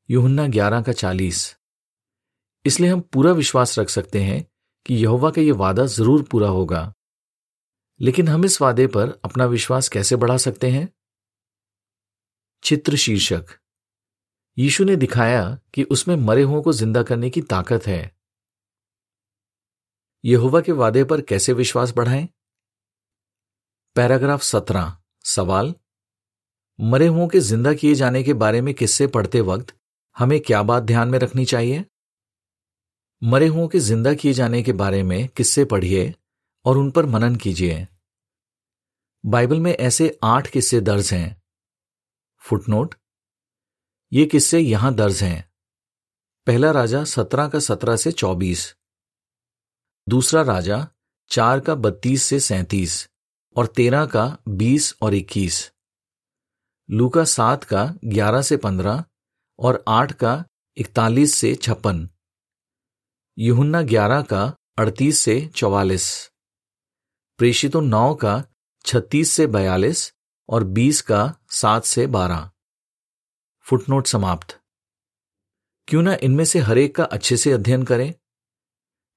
यूहन्ना 0.10 0.48
ग्यारह 0.48 0.82
का 0.82 0.92
चालीस। 0.92 1.58
इसलिए 2.66 2.90
हम 2.90 3.00
पूरा 3.02 3.32
विश्वास 3.32 3.80
रख 3.80 3.90
सकते 3.90 4.24
हैं 4.24 4.46
कि 4.86 4.96
यहोवा 4.96 5.32
का 5.32 5.42
यह 5.42 5.54
वादा 5.54 5.86
ज़रूर 5.86 6.24
पूरा 6.24 6.48
होगा। 6.48 6.94
लेकिन 8.00 8.28
हम 8.28 8.46
इस 8.46 8.62
वादे 8.62 8.88
पर 8.88 9.20
अपना 9.26 9.46
विश्वास 9.46 9.90
कैसे 9.90 10.16
बढ़ा 10.16 10.38
सकते 10.38 10.70
हैं? 10.70 10.90
चित्र 12.64 12.96
शीर्षक 12.96 13.46
यीशु 14.58 14.84
ने 14.84 14.96
दिखाया 14.96 15.60
कि 15.74 15.84
उसमें 15.84 16.16
मरे 16.16 16.44
हुओं 16.44 16.62
को 16.62 16.74
ज़िंदा 16.74 17.04
करने 17.04 17.30
की 17.30 17.42
ताकत 17.42 17.88
है। 17.88 18.15
यहोवा 20.26 20.62
के 20.62 20.72
वादे 20.72 21.04
पर 21.04 21.22
कैसे 21.22 21.54
विश्वास 21.54 21.94
बढ़ाएँ? 21.98 22.30
पैराग्राफ 23.96 24.42
सत्रह, 24.42 24.98
सवाल। 25.24 25.76
मरे 26.82 27.08
हुओं 27.08 27.28
के 27.28 27.40
ज़िंदा 27.40 27.74
किए 27.74 27.96
जाने 27.96 28.24
के 28.24 28.34
बारे 28.34 28.62
में 28.62 28.74
किस्से 28.74 29.08
पढ़ते 29.08 29.42
वक्त 29.42 29.76
हमें 30.18 30.40
क्या 30.40 30.64
बात 30.64 30.84
ध्यान 30.84 31.08
में 31.08 31.20
रखनी 31.20 31.46
चाहिए? 31.46 31.86
मरे 33.24 33.48
हुओं 33.48 33.68
के 33.68 33.80
ज़िंदा 33.80 34.14
किए 34.14 34.34
जाने 34.34 34.64
के 34.64 34.74
बारे 34.74 35.04
में 35.04 35.28
किस्से 35.28 35.66
पढ़िए 35.66 36.16
और 36.66 36.78
उन 36.78 36.92
पर 36.92 37.06
मनन 37.06 37.36
कीजिए। 37.36 37.88
बाइबल 39.26 39.60
में 39.60 39.72
ऐसे 39.72 40.20
आठ 40.24 40.48
किस्से 40.48 40.82
दर्ज 40.82 41.14
हैं। 41.14 41.42
फुटनोट। 42.38 42.96
ये 44.14 44.26
किस्से 44.26 44.60
यहाँ 44.60 44.94
दर्ज 44.94 45.24
हैं। 45.24 45.52
पहला 46.48 46.72
राजा 46.72 47.04
सत्रह 47.04 47.48
का 47.48 47.60
सत्रह 47.60 47.96
से 47.96 48.12
चौबीस। 48.12 48.76
दूसरा 50.10 50.42
राजा 50.42 50.88
चार 51.30 51.60
का 51.60 51.76
बत्तीस 51.76 52.24
से 52.24 52.40
सैंतीस 52.40 53.10
और 53.56 53.68
तेरह 53.68 54.06
का 54.06 54.38
बीस 54.48 54.96
और 55.02 55.14
इक्कीस। 55.14 55.72
लूका 56.92 57.24
सात 57.24 57.64
का 57.64 57.94
ग्यारह 58.06 58.42
से 58.42 58.58
पंद्रह 58.58 59.06
और 59.60 59.84
आठ 59.88 60.12
का 60.12 60.46
इकतालीस 60.78 61.34
से 61.34 61.56
छप्पन। 61.56 62.10
युहन्ना 63.40 63.82
ग्यारह 63.82 64.22
का 64.22 64.56
अड़तीस 64.78 65.20
से 65.20 65.52
चौवालीस। 65.56 66.32
प्रेषितों 67.38 67.82
नौ 67.82 68.16
का 68.16 68.44
छत्तीस 68.86 69.32
से 69.32 69.48
बयालीस 69.48 70.14
और 70.50 70.64
20 70.64 71.02
का 71.02 71.36
सात 71.50 71.84
से 71.84 72.08
बारह। 72.08 72.52
फुटनोट 73.62 74.08
समाप्त। 74.08 74.60
क्यों 75.88 76.02
ना 76.02 76.18
इनमें 76.24 76.46
से 76.46 76.60
हरेक 76.60 76.96
का 76.96 77.04
अच्छे 77.04 77.38
से 77.38 77.52
अध्ययन 77.52 77.84
करें? 77.84 78.14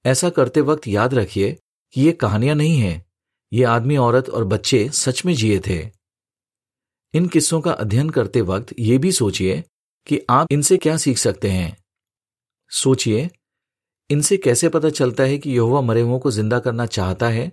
ऐसा 0.05 0.31
करते 0.31 0.61
वक्त 0.61 0.89
याद 0.89 1.15
रखिए 1.15 1.59
कि 1.95 2.01
ये 2.01 2.13
कहानियाँ 2.13 2.55
नहीं 2.55 2.79
हैं। 2.79 3.05
ये 3.53 3.65
आदमी, 3.65 3.97
औरत 3.97 4.29
और 4.29 4.45
बच्चे 4.45 4.89
सच 4.89 5.25
में 5.25 5.35
जिए 5.35 5.61
थे। 5.67 5.79
इन 7.15 7.27
किस्सों 7.29 7.61
का 7.61 7.73
अध्ययन 7.73 8.11
करते 8.11 8.41
वक्त 8.41 8.75
ये 8.79 8.99
भी 8.99 9.13
सोचिए 9.13 9.65
कि 10.07 10.21
आप 10.31 10.53
इनसे 10.53 10.77
क्या 10.77 10.97
सीख 10.97 11.19
सकते 11.19 11.51
हैं। 11.51 11.77
सोचिए, 12.73 13.31
इनसे 14.11 14.37
कैसे 14.37 14.69
पता 14.69 14.91
चलता 14.91 15.23
है 15.23 15.39
कि 15.39 15.51
यहोवा 15.51 15.81
मरे 15.81 16.01
हुओं 16.01 16.19
को 16.19 16.31
ज़िंदा 16.31 16.59
करना 16.59 16.87
चाहता 16.87 17.29
है 17.29 17.53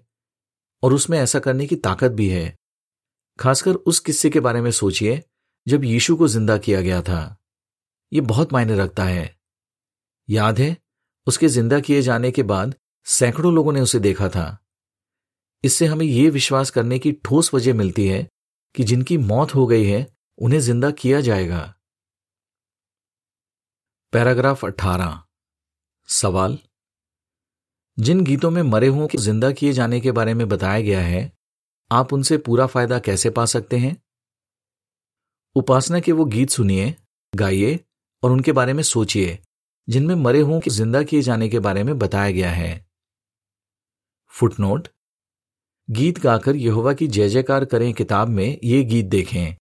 और 0.83 0.93
उसमें 0.93 1.19
ऐसा 1.19 1.39
करने 1.39 1.67
की 1.67 1.75
ताकत 1.75 2.11
भी 2.11 2.29
है। 2.29 2.55
खासकर 3.39 3.75
उस 3.75 3.99
किस्से 3.99 4.29
के 4.29 4.39
बारे 4.39 4.61
में 4.61 4.71
सोचिए 4.71 5.23
जब 5.67 5.83
यीशु 5.83 6.15
को 6.15 6.27
ज़िंदा 6.27 6.57
किया 6.57 6.81
गया 6.81 7.01
था। 7.01 7.37
ये 8.13 8.21
बहुत 8.21 8.53
मायने 8.53 8.75
रखता 8.75 9.03
है। 9.03 9.35
याद 10.29 10.59
है 10.59 10.84
उसके 11.27 11.47
ज़िंदा 11.47 11.79
किए 11.79 12.01
जाने 12.01 12.31
के 12.31 12.43
बाद 12.43 12.75
सैकड़ों 13.03 13.53
लोगों 13.53 13.73
ने 13.73 13.81
उसे 13.81 13.99
देखा 13.99 14.29
था। 14.29 14.65
इससे 15.63 15.85
हमें 15.85 16.05
यह 16.05 16.31
विश्वास 16.31 16.69
करने 16.69 16.99
की 16.99 17.11
ठोस 17.11 17.53
वजह 17.53 17.73
मिलती 17.73 18.07
है 18.07 18.27
कि 18.75 18.83
जिनकी 18.83 19.17
मौत 19.17 19.55
हो 19.55 19.67
गई 19.67 19.85
है, 19.85 20.15
उन्हें 20.37 20.59
ज़िंदा 20.59 20.91
किया 20.91 21.21
जाएगा। 21.21 21.75
पैराग्राफ 24.13 24.65
18 24.65 25.23
सवाल। 26.07 26.57
जिन 27.99 28.23
गीतों 28.23 28.51
में 28.51 28.61
मरे 28.61 28.87
हुओं 28.87 29.07
के 29.07 29.17
ज़िंदा 29.17 29.51
किए 29.51 29.73
जाने 29.73 29.99
के 29.99 30.11
बारे 30.11 30.33
में 30.33 30.49
बताया 30.49 30.81
गया 30.81 31.01
है, 31.01 31.31
आप 31.91 32.13
उनसे 32.13 32.37
पूरा 32.37 32.65
फ़ायदा 32.65 32.99
कैसे 32.99 33.29
पा 33.29 33.45
सकते 33.45 33.77
हैं? 33.77 34.03
उपासना 35.55 35.99
के 35.99 36.11
वो 36.11 36.25
गीत 36.25 36.49
सुनिए, 36.49 36.95
गाइए 37.35 37.79
और 38.23 38.31
उनके 38.31 38.51
बारे 38.51 38.73
में 38.73 38.83
सोचिए। 38.83 39.39
जिनमें 39.87 40.15
मरे 40.15 40.39
हुओं 40.39 40.59
के 40.59 40.69
ज़िंदा 40.69 41.03
किए 41.03 41.21
जाने 41.21 41.49
के 41.49 41.59
बारे 41.59 41.83
में 41.83 41.97
बताया 41.99 42.31
गया 42.31 42.51
है। 42.51 42.85
फुटनोट। 44.33 44.87
गीत 45.89 46.19
गाकर 46.19 46.55
यहोवा 46.55 46.93
की 46.93 47.07
जय 47.07 47.29
जयकार 47.29 47.65
करें 47.65 47.93
किताब 47.93 48.27
में 48.27 48.59
ये 48.63 48.83
गीत 48.83 49.05
देखें। 49.05 49.55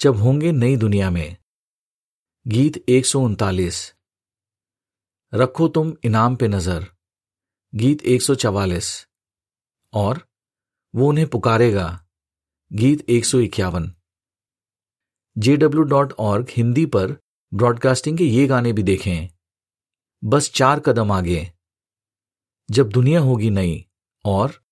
जब 0.00 0.16
होंगे 0.16 0.52
नई 0.52 0.76
दुनिया 0.76 1.10
में। 1.10 1.36
गीत 2.46 2.84
एक 2.88 3.06
सौ 3.06 3.20
उनतालीस। 3.20 3.94
रखो 5.34 5.68
तुम 5.68 5.96
इनाम 6.04 6.36
पे 6.36 6.48
नज़र। 6.48 6.86
गीत 7.74 8.02
एक 8.02 8.22
सौ 8.22 8.34
चवालीस। 8.34 9.06
और 9.92 10.26
वो 10.94 11.08
उन्हें 11.08 11.26
पुकारेगा। 11.26 12.06
गीत 12.72 13.10
एक 13.10 13.24
सौ 13.24 13.40
इक्यावन। 13.40 13.92
J 15.36 15.56
W 15.56 15.82
dot 15.82 16.12
org 16.12 16.46
Hindi 16.50 16.86
पर 16.86 17.16
ब्रॉडकास्टिंग 17.54 18.18
के 18.18 18.24
ये 18.24 18.46
गाने 18.46 18.72
भी 18.72 18.82
देखें। 18.82 19.28
बस 20.24 20.52
चार 20.54 20.80
कदम 20.80 21.12
आगे। 21.12 21.52
जब 22.70 22.88
दुनिया 22.88 23.20
होगी 23.20 23.50
नई, 23.50 23.86
और 24.24 24.62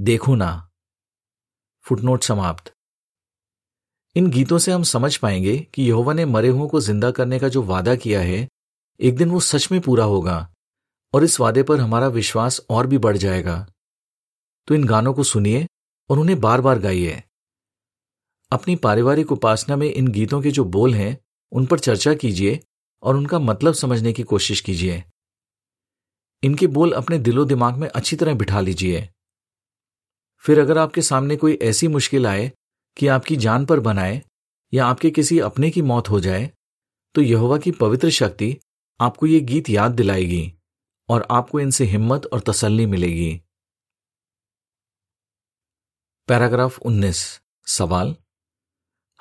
देखो 0.00 0.34
ना। 0.34 0.70
फुटनोट 1.82 2.22
समाप्त। 2.22 2.72
इन 4.16 4.30
गीतों 4.30 4.58
से 4.58 4.72
हम 4.72 4.82
समझ 4.82 5.16
पाएँगे 5.16 5.58
कि 5.58 5.82
यहोवा 5.82 6.12
ने 6.12 6.24
मरे 6.24 6.48
हुओं 6.48 6.68
को 6.68 6.80
ज़िंदा 6.80 7.10
करने 7.10 7.38
का 7.38 7.48
जो 7.48 7.62
वादा 7.62 7.94
किया 7.94 8.20
है, 8.20 8.48
एक 9.00 9.16
दिन 9.16 9.30
वो 9.30 9.40
सच 9.40 9.72
में 9.72 9.80
पूरा 9.80 10.04
होगा, 10.04 10.54
और 11.14 11.24
इस 11.24 11.40
वादे 11.40 11.62
पर 11.62 11.80
हमारा 11.80 12.08
विश्वास 12.08 12.60
और 12.70 12.86
भी 12.86 12.98
बढ़ 12.98 13.16
जाएगा। 13.16 13.66
तो 14.66 14.74
इन 14.74 14.84
गानों 14.84 15.14
को 15.14 15.24
सुनिए 15.24 15.66
और 16.10 16.18
उन्हें 16.18 16.40
बार 16.40 16.60
बार 16.60 16.78
गाइए। 16.78 17.22
अपनी 18.52 18.76
पारिवारिक 18.76 19.32
उपासना 19.32 19.76
में 19.76 19.92
इन 19.92 20.08
गीतों 20.08 20.42
के 20.42 20.50
जो 20.50 20.64
बोल 20.64 20.94
हैं 20.94 21.18
उन 21.52 21.66
पर 21.66 21.78
चर्चा 21.78 22.14
कीजिए 22.14 22.60
और 23.02 23.16
उनका 23.16 23.38
मतलब 23.38 23.74
समझने 23.74 24.12
की 24.12 24.22
कोशिश 24.22 24.60
कीजिए। 24.60 25.04
इनके 26.42 26.66
बोल 26.66 26.92
अपने 26.92 27.18
दिलो 27.18 27.44
दिमाग 27.44 27.76
में 27.76 27.88
अच्छी 27.88 28.16
तरह 28.16 28.34
बिठा 28.34 28.60
लीजिए। 28.60 29.08
फिर 30.44 30.60
अगर 30.60 30.78
आपके 30.78 31.02
सामने 31.02 31.36
कोई 31.36 31.58
ऐसी 31.62 31.88
मुश्किल 31.88 32.26
आए 32.26 32.52
कि 32.96 33.06
आपकी 33.06 33.36
जान 33.36 33.66
पर 33.66 33.80
बनाए 33.80 34.22
या 34.72 34.86
आपके 34.86 35.10
किसी 35.10 35.38
अपने 35.38 35.70
की 35.70 35.82
मौत 35.82 36.10
हो 36.10 36.20
जाए 36.20 36.50
तो 37.14 37.22
यहोवा 37.22 37.58
की 37.58 37.70
पवित्र 37.70 38.10
शक्ति 38.10 38.56
आपको 39.00 39.26
ये 39.26 39.40
गीत 39.40 39.70
याद 39.70 39.90
दिलाएगी 39.90 40.54
और 41.08 41.26
आपको 41.30 41.60
इनसे 41.60 41.84
हिम्मत 41.84 42.26
और 42.26 42.40
तसल्ली 42.40 42.86
मिलेगी। 42.86 43.40
पैराग्राफ 46.28 46.78
19 46.78 47.40
सवाल 47.66 48.14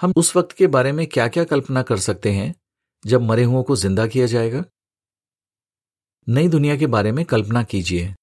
हम 0.02 0.14
उस 0.18 0.36
वक्त 0.36 0.52
के 0.52 0.68
बारे 0.68 0.92
में 0.92 1.08
क्या 1.08 1.28
क्या 1.28 1.44
कल्पना 1.44 1.82
कर 1.82 1.98
सकते 1.98 2.32
हैं, 2.32 2.56
जब 3.06 3.22
मरे 3.22 3.44
हुओं 3.44 3.64
को 3.64 3.76
ज़िंदा 3.76 4.08
किया 4.08 4.26
जाएगा? 4.26 4.64
नई 6.30 6.48
दुनिया 6.48 6.78
के 6.78 6.88
बारे 6.88 7.12
में 7.12 7.26
कल्पना 7.26 7.64
कीजिए। 7.64 8.16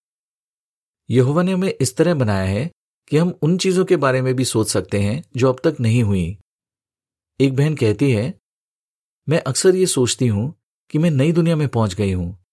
यहोवा 1.10 1.42
ने 1.42 1.52
हमें 1.52 1.74
इस 1.80 1.96
तरह 1.96 2.14
बनाया 2.14 2.44
है 2.44 2.70
कि 3.08 3.16
हम 3.16 3.34
उन 3.42 3.58
चीज़ों 3.58 3.84
के 3.84 3.96
बारे 3.96 4.22
में 4.22 4.34
भी 4.34 4.44
सोच 4.44 4.68
सकते 4.68 5.00
हैं, 5.00 5.24
जो 5.36 5.52
अब 5.52 5.60
तक 5.64 5.76
नहीं 5.80 6.02
हुई। 6.02 6.38
एक 7.40 7.56
बहन 7.56 7.74
कहती 7.74 8.12
है, 8.12 8.34
मैं 9.28 9.40
अक्सर 9.40 9.76
ये 9.76 9.86
सोचती 9.86 10.26
हूँ 10.26 10.54
कि 10.90 10.98
मैं 10.98 11.10
नई 11.10 11.32
दुनिया 11.32 11.56
में 11.56 11.68
पहुँच 11.68 11.94
गई 11.94 12.12
हूँ। 12.12 12.44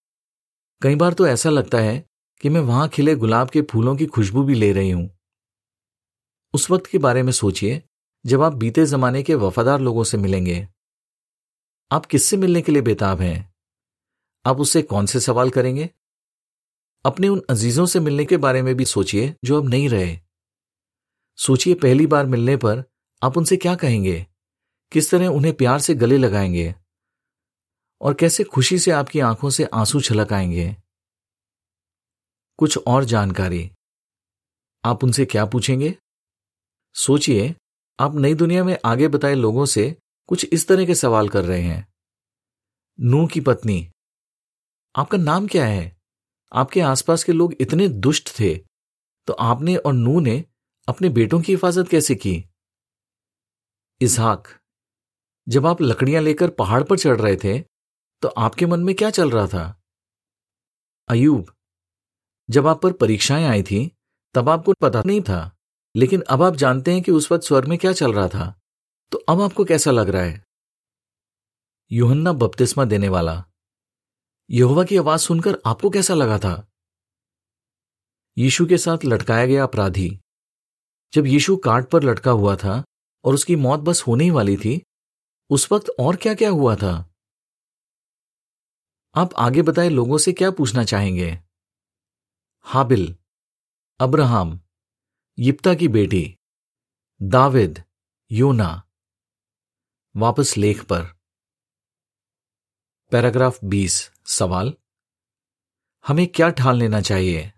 कई 0.81 0.95
बार 0.95 1.13
तो 1.13 1.27
ऐसा 1.27 1.49
लगता 1.49 1.77
है 1.77 2.05
कि 2.41 2.49
मैं 2.49 2.61
वहाँ 2.61 2.89
खिले 2.89 3.15
गुलाब 3.15 3.49
के 3.49 3.61
फूलों 3.61 3.95
की 3.95 4.05
खुशबू 4.05 4.43
भी 4.43 4.55
ले 4.55 4.71
रही 4.71 4.89
हूँ। 4.89 5.09
उस 6.53 6.71
वक्त 6.71 6.85
के 6.85 6.97
बारे 6.97 7.23
में 7.23 7.31
सोचिए 7.31 7.83
जब 8.25 8.41
आप 8.41 8.53
बीते 8.53 8.85
जमाने 8.85 9.23
के 9.23 9.35
वफादार 9.35 9.79
लोगों 9.79 10.03
से 10.03 10.17
मिलेंगे, 10.17 10.67
आप 11.91 12.05
किससे 12.05 12.37
मिलने 12.37 12.61
के 12.61 12.71
लिए 12.71 12.81
बेताब 12.81 13.21
हैं? 13.21 13.53
आप 14.45 14.59
उससे 14.59 14.81
कौन 14.81 15.05
से 15.05 15.19
सवाल 15.19 15.49
करेंगे? 15.49 15.89
अपने 17.05 17.27
उन 17.27 17.41
अजीजों 17.49 17.85
से 17.85 17.99
मिलने 17.99 18.25
के 18.25 18.37
बारे 18.37 18.61
में 18.61 18.75
भी 18.75 18.85
सोचिए 18.85 19.35
जो 19.45 19.61
अब 19.61 19.69
नहीं 19.69 19.89
रहे। 19.89 20.19
सोचिए 21.37 21.73
पहली 21.73 22.07
बार 22.07 22.25
मिलने 22.25 22.57
पर 22.57 22.83
आप 23.23 23.37
उनसे 23.37 23.57
क्या 23.57 23.75
कहेंगे? 23.75 24.27
किस 24.91 25.11
तरह 25.11 25.27
उन्हें 25.27 25.53
प्यार 25.53 25.79
से 25.79 25.95
गले 25.95 26.17
लगाएँगे? 26.17 26.75
और 28.01 28.13
कैसे 28.13 28.43
खुशी 28.43 28.79
से 28.79 28.91
आपकी 28.91 29.19
आँखों 29.19 29.49
से 29.49 29.65
आँसू 29.65 30.01
छलक 30.01 30.33
आएँगे 30.33 30.77
कुछ 32.57 32.77
और 32.87 33.03
जानकारी। 33.03 33.71
आप 34.85 35.03
उनसे 35.03 35.25
क्या 35.25 35.45
पूछेंगे? 35.45 35.97
सोचिए 36.95 37.55
आप 38.01 38.15
नई 38.15 38.33
दुनिया 38.33 38.63
में 38.63 38.77
आगे 38.85 39.07
बताए 39.07 39.35
लोगों 39.35 39.65
से 39.65 39.97
कुछ 40.27 40.45
इस 40.53 40.67
तरह 40.67 40.85
के 40.85 40.95
सवाल 40.95 41.29
कर 41.29 41.45
रहे 41.45 41.61
हैं। 41.61 41.93
नू 42.99 43.27
की 43.27 43.41
पत्नी। 43.41 43.91
आपका 44.95 45.17
नाम 45.17 45.47
क्या 45.47 45.65
है? 45.65 45.97
आपके 46.53 46.81
आसपास 46.81 47.23
के 47.23 47.31
लोग 47.31 47.53
इतने 47.61 47.87
दुष्ट 47.87 48.29
थे। 48.39 48.55
तो 49.27 49.33
आपने 49.33 49.75
और 49.75 49.93
नू 49.93 50.19
ने 50.19 50.45
अपने 50.87 51.09
बेटों 51.09 51.41
की 51.41 51.51
हिफाजत 51.51 51.87
कैसे 51.87 52.15
की? 52.15 52.45
इसहाक, 54.01 54.47
जब 55.47 55.67
आप 55.67 55.81
लकड़ियाँ 55.81 56.21
लेकर 56.21 56.49
पहाड़ 56.49 56.83
पर 56.83 56.97
चढ़ 56.97 57.21
रहे 57.21 57.35
थे 57.35 57.59
तो 58.21 58.27
आपके 58.27 58.65
मन 58.65 58.79
में 58.79 58.95
क्या 58.95 59.09
चल 59.09 59.31
रहा 59.31 59.47
था? 59.47 59.81
अयूब, 61.09 61.53
जब 62.49 62.67
आप 62.67 62.81
पर 62.81 62.93
परीक्षाएँ 62.93 63.45
आई 63.45 63.63
थी, 63.63 63.91
तब 64.33 64.49
आपको 64.49 64.73
पता 64.73 65.03
नहीं 65.05 65.21
था। 65.21 65.57
लेकिन 65.95 66.21
अब 66.21 66.43
आप 66.43 66.55
जानते 66.55 66.93
हैं 66.93 67.01
कि 67.01 67.11
उस 67.11 67.31
वक्त 67.31 67.43
स्वर 67.43 67.65
में 67.65 67.77
क्या 67.77 67.93
चल 67.93 68.13
रहा 68.13 68.27
था। 68.27 68.61
तो 69.11 69.17
अब 69.17 69.41
आपको 69.41 69.65
कैसा 69.65 69.91
लग 69.91 70.09
रहा 70.09 70.21
है? 70.21 70.45
युहन्ना 71.91 72.33
बपतिस्मा 72.33 72.85
देने 72.85 73.09
वाला। 73.09 73.45
यहोवा 74.49 74.83
की 74.83 74.97
आवाज़ 74.97 75.21
सुनकर 75.21 75.61
आपको 75.65 75.89
कैसा 75.89 76.13
लगा 76.13 76.39
था? 76.39 76.67
यीशु 78.37 78.65
के 78.65 78.77
साथ 78.77 78.97
लटकाया 79.05 79.45
गया 79.45 79.63
अपराधी। 79.63 80.19
जब 81.13 81.25
यीशु 81.25 81.57
काट 81.57 81.89
पर 81.89 82.03
लटका 82.03 82.31
हुआ 82.31 82.55
था 82.55 82.83
और 83.23 83.33
उसकी 83.33 83.55
मौत 83.55 83.79
बस 83.79 84.03
होने 84.07 84.23
ही 84.23 84.29
वाली 84.29 84.57
थी, 84.57 84.85
उस 85.49 85.71
वक्त 85.71 85.85
और 85.99 86.15
क्या 86.15 86.33
क्या 86.33 86.49
हुआ 86.49 86.75
था? 86.75 87.13
आप 89.15 89.33
आगे 89.33 89.61
बताए 89.61 89.89
लोगों 89.89 90.17
से 90.17 90.33
क्या 90.33 90.51
पूछना 90.51 90.83
चाहेंगे? 90.83 91.39
हाबिल, 92.61 93.17
अब्राहम। 93.99 94.61
यिप्ता 95.41 95.73
की 95.73 95.87
बेटी, 95.87 96.37
दाविद, 97.21 97.83
योना। 98.31 98.83
वापस 100.17 100.57
लेख 100.57 100.83
पर। 100.83 101.01
पैराग्राफ 103.11 103.59
20 103.63 104.11
सवाल। 104.25 104.73
हमें 106.07 106.27
क्या 106.27 106.49
ठान 106.49 106.75
लेना 106.75 107.01
चाहिए? 107.01 107.53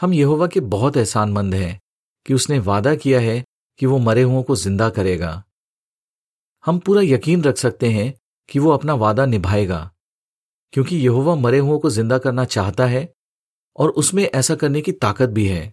हम 0.00 0.14
यहोवा 0.14 0.46
के 0.46 0.60
बहुत 0.60 0.96
एहसानमंद 0.96 1.54
हैं 1.54 1.80
कि 2.26 2.34
उसने 2.34 2.58
वादा 2.58 2.94
किया 2.94 3.20
है 3.20 3.44
कि 3.78 3.86
वो 3.86 3.98
मरे 3.98 4.22
हुओं 4.22 4.42
को 4.42 4.56
ज़िंदा 4.56 4.90
करेगा। 4.90 5.44
हम 6.66 6.78
पूरा 6.78 7.02
यकीन 7.02 7.42
रख 7.42 7.56
सकते 7.56 7.90
हैं 7.90 8.14
कि 8.48 8.58
वो 8.58 8.70
अपना 8.70 8.94
वादा 8.94 9.26
निभाएगा, 9.26 9.92
क्योंकि 10.72 10.96
यहोवा 10.96 11.34
मरे 11.34 11.58
हुओं 11.58 11.78
को 11.78 11.90
ज़िंदा 11.90 12.18
करना 12.18 12.44
चाहता 12.44 12.86
है 12.86 13.14
और 13.76 13.90
उसमें 13.90 14.24
ऐसा 14.24 14.54
करने 14.54 14.80
की 14.80 14.92
ताकत 14.92 15.28
भी 15.28 15.48
है। 15.48 15.72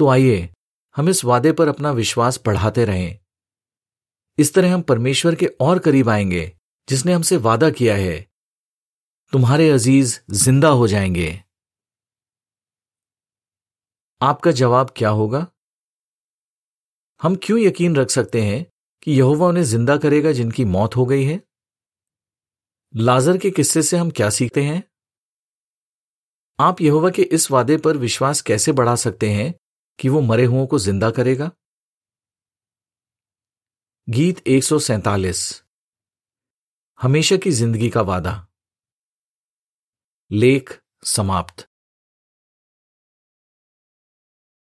तो 0.00 0.08
आइए, 0.08 0.50
हम 0.96 1.08
इस 1.08 1.24
वादे 1.24 1.52
पर 1.52 1.68
अपना 1.68 1.90
विश्वास 1.90 2.42
बढ़ाते 2.46 2.84
रहें। 2.84 3.18
इस 4.38 4.54
तरह 4.54 4.74
हम 4.74 4.82
परमेश्वर 4.82 5.34
के 5.34 5.46
और 5.46 5.78
करीब 5.78 6.08
आएँगे, 6.08 6.58
जिसने 6.88 7.12
हमसे 7.12 7.36
वादा 7.36 7.70
किया 7.70 7.96
है। 7.96 8.30
तुम्हारे 9.32 9.70
अज़ीज़ 9.70 10.20
ज़िंदा 10.30 10.68
हो 10.68 10.88
जाएँगे। 10.88 11.44
आपका 14.22 14.50
जवाब 14.50 14.94
क्या 14.96 15.08
होगा? 15.08 15.46
हम 17.22 17.36
क्यों 17.42 17.58
यकीन 17.58 17.96
रख 17.96 18.10
सकते 18.10 18.42
हैं 18.42 18.66
कि 19.02 19.12
यहोवा 19.12 19.46
उन्हें 19.46 19.64
ज़िंदा 19.64 19.96
करेगा 19.96 20.32
जिनकी 20.32 20.64
मौत 20.64 20.96
हो 20.96 21.06
गई 21.06 21.24
है? 21.24 21.40
लाजर 22.96 23.38
के 23.38 23.50
किस्से 23.50 23.82
से 23.82 23.96
हम 23.96 24.10
क्या 24.10 24.30
सीखते 24.30 24.62
हैं? 24.62 24.84
आप 26.60 26.80
यहोवा 26.80 27.10
के 27.10 27.22
इस 27.22 27.50
वादे 27.50 27.76
पर 27.76 27.96
विश्वास 27.96 28.40
कैसे 28.40 28.72
बढ़ा 28.72 28.96
सकते 28.96 29.30
हैं 29.30 29.59
कि 30.00 30.08
वो 30.08 30.20
मरे 30.20 30.44
हुओं 30.44 30.66
को 30.66 30.78
ज़िंदा 30.78 31.10
करेगा? 31.10 31.50
गीत 34.08 34.48
एक 34.48 34.64
हमेशा 37.02 37.36
की 37.36 37.50
ज़िंदगी 37.50 37.90
का 37.90 38.02
वादा। 38.02 38.46
लेख 40.32 40.82
समाप्त। 41.04 41.69